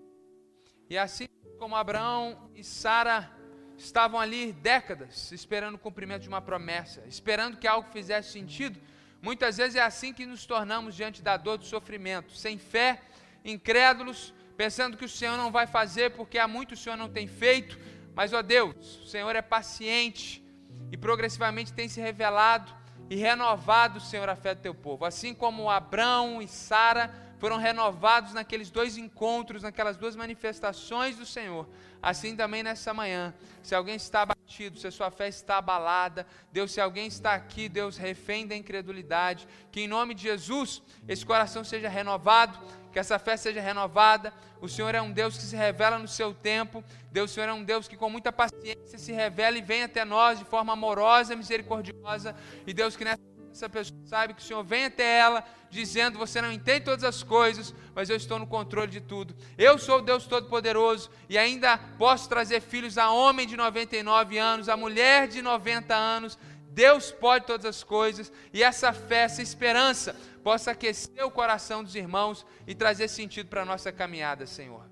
E 0.88 0.96
assim 0.96 1.26
como 1.58 1.76
Abraão 1.76 2.50
e 2.54 2.64
Sara 2.64 3.30
estavam 3.76 4.18
ali 4.18 4.52
décadas 4.52 5.30
esperando 5.32 5.74
o 5.74 5.78
cumprimento 5.78 6.22
de 6.22 6.28
uma 6.28 6.40
promessa, 6.40 7.04
esperando 7.06 7.58
que 7.58 7.66
algo 7.66 7.90
fizesse 7.90 8.32
sentido, 8.32 8.80
Muitas 9.22 9.58
vezes 9.58 9.76
é 9.76 9.82
assim 9.82 10.14
que 10.14 10.24
nos 10.24 10.46
tornamos 10.46 10.94
diante 10.96 11.20
da 11.20 11.36
dor 11.36 11.58
do 11.58 11.66
sofrimento, 11.66 12.32
sem 12.32 12.56
fé, 12.56 13.02
incrédulos, 13.44 14.32
pensando 14.60 14.94
que 14.94 15.06
o 15.06 15.08
Senhor 15.08 15.38
não 15.38 15.50
vai 15.50 15.66
fazer 15.66 16.10
porque 16.10 16.38
há 16.38 16.46
muito 16.46 16.72
o 16.72 16.76
Senhor 16.76 16.94
não 16.94 17.08
tem 17.08 17.26
feito. 17.26 17.78
Mas, 18.14 18.34
ó 18.34 18.42
Deus, 18.42 19.00
o 19.04 19.06
Senhor 19.06 19.34
é 19.34 19.40
paciente 19.40 20.44
e 20.92 20.98
progressivamente 20.98 21.72
tem 21.72 21.88
se 21.88 21.98
revelado 21.98 22.70
e 23.08 23.16
renovado, 23.16 23.98
Senhor, 24.00 24.28
a 24.28 24.36
fé 24.36 24.54
do 24.54 24.60
teu 24.60 24.74
povo. 24.74 25.06
Assim 25.06 25.32
como 25.32 25.70
Abraão 25.70 26.42
e 26.42 26.46
Sara 26.46 27.10
foram 27.38 27.56
renovados 27.56 28.34
naqueles 28.34 28.70
dois 28.70 28.98
encontros, 28.98 29.62
naquelas 29.62 29.96
duas 29.96 30.14
manifestações 30.14 31.16
do 31.16 31.24
Senhor. 31.24 31.66
Assim 32.02 32.36
também 32.36 32.62
nessa 32.62 32.92
manhã, 32.92 33.32
se 33.62 33.74
alguém 33.74 33.96
está 33.96 34.22
abatido, 34.22 34.78
se 34.78 34.86
a 34.86 34.90
sua 34.90 35.10
fé 35.10 35.26
está 35.28 35.56
abalada, 35.56 36.26
Deus, 36.52 36.70
se 36.70 36.82
alguém 36.82 37.06
está 37.06 37.32
aqui, 37.34 37.66
Deus, 37.66 37.96
refém 37.96 38.46
da 38.46 38.54
incredulidade, 38.54 39.48
que 39.72 39.80
em 39.80 39.88
nome 39.88 40.14
de 40.14 40.24
Jesus 40.24 40.82
esse 41.08 41.24
coração 41.24 41.64
seja 41.64 41.88
renovado, 41.88 42.58
que 42.92 42.98
essa 42.98 43.18
fé 43.18 43.36
seja 43.36 43.60
renovada. 43.60 44.32
O 44.60 44.68
Senhor 44.68 44.94
é 44.94 45.00
um 45.00 45.12
Deus 45.12 45.36
que 45.36 45.44
se 45.44 45.56
revela 45.56 45.98
no 45.98 46.08
seu 46.08 46.34
tempo. 46.34 46.84
Deus, 47.10 47.30
o 47.30 47.34
Senhor 47.34 47.48
é 47.48 47.52
um 47.52 47.64
Deus 47.64 47.88
que 47.88 47.96
com 47.96 48.10
muita 48.10 48.32
paciência 48.32 48.98
se 48.98 49.12
revela 49.12 49.56
e 49.58 49.62
vem 49.62 49.84
até 49.84 50.04
nós 50.04 50.38
de 50.38 50.44
forma 50.44 50.72
amorosa, 50.72 51.36
misericordiosa. 51.36 52.34
E 52.66 52.72
Deus, 52.72 52.96
que 52.96 53.04
nessa 53.04 53.30
essa 53.52 53.68
pessoa 53.68 53.98
sabe 54.06 54.34
que 54.34 54.40
o 54.40 54.44
Senhor 54.44 54.62
vem 54.62 54.84
até 54.84 55.18
ela 55.18 55.44
dizendo: 55.68 56.18
Você 56.18 56.40
não 56.40 56.52
entende 56.52 56.84
todas 56.84 57.04
as 57.04 57.22
coisas, 57.22 57.74
mas 57.94 58.08
eu 58.08 58.16
estou 58.16 58.38
no 58.38 58.46
controle 58.46 58.90
de 58.90 59.00
tudo. 59.00 59.34
Eu 59.58 59.76
sou 59.78 59.98
o 59.98 60.02
Deus 60.02 60.26
Todo-Poderoso 60.26 61.10
e 61.28 61.36
ainda 61.36 61.76
posso 61.98 62.28
trazer 62.28 62.60
filhos 62.60 62.96
a 62.96 63.10
homem 63.10 63.46
de 63.46 63.56
99 63.56 64.38
anos, 64.38 64.68
a 64.68 64.76
mulher 64.76 65.26
de 65.26 65.42
90 65.42 65.94
anos. 65.94 66.38
Deus 66.72 67.10
pode 67.10 67.46
todas 67.46 67.66
as 67.66 67.82
coisas 67.82 68.32
e 68.52 68.62
essa 68.62 68.92
fé, 68.92 69.22
essa 69.22 69.42
esperança 69.42 70.14
possa 70.42 70.70
aquecer 70.72 71.24
o 71.24 71.30
coração 71.30 71.82
dos 71.84 71.94
irmãos 71.94 72.46
e 72.66 72.74
trazer 72.74 73.08
sentido 73.08 73.48
para 73.48 73.62
a 73.62 73.64
nossa 73.64 73.92
caminhada, 73.92 74.46
Senhor. 74.46 74.84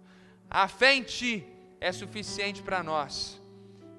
A 0.48 0.68
fé 0.68 0.94
em 0.94 1.02
Ti 1.02 1.46
é 1.80 1.92
suficiente 1.92 2.62
para 2.62 2.82
nós 2.82 3.40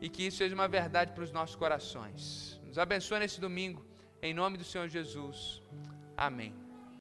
e 0.02 0.10
que 0.10 0.24
isso 0.24 0.38
seja 0.38 0.56
uma 0.56 0.68
verdade 0.68 1.12
para 1.12 1.24
os 1.24 1.32
nossos 1.32 1.56
corações. 1.56 2.60
Nos 2.66 2.78
abençoe 2.78 3.20
nesse 3.20 3.40
domingo 3.40 3.86
em 4.22 4.34
nome 4.34 4.58
do 4.58 4.64
Senhor 4.64 4.88
Jesus. 4.88 5.62
Amém. 6.16 6.69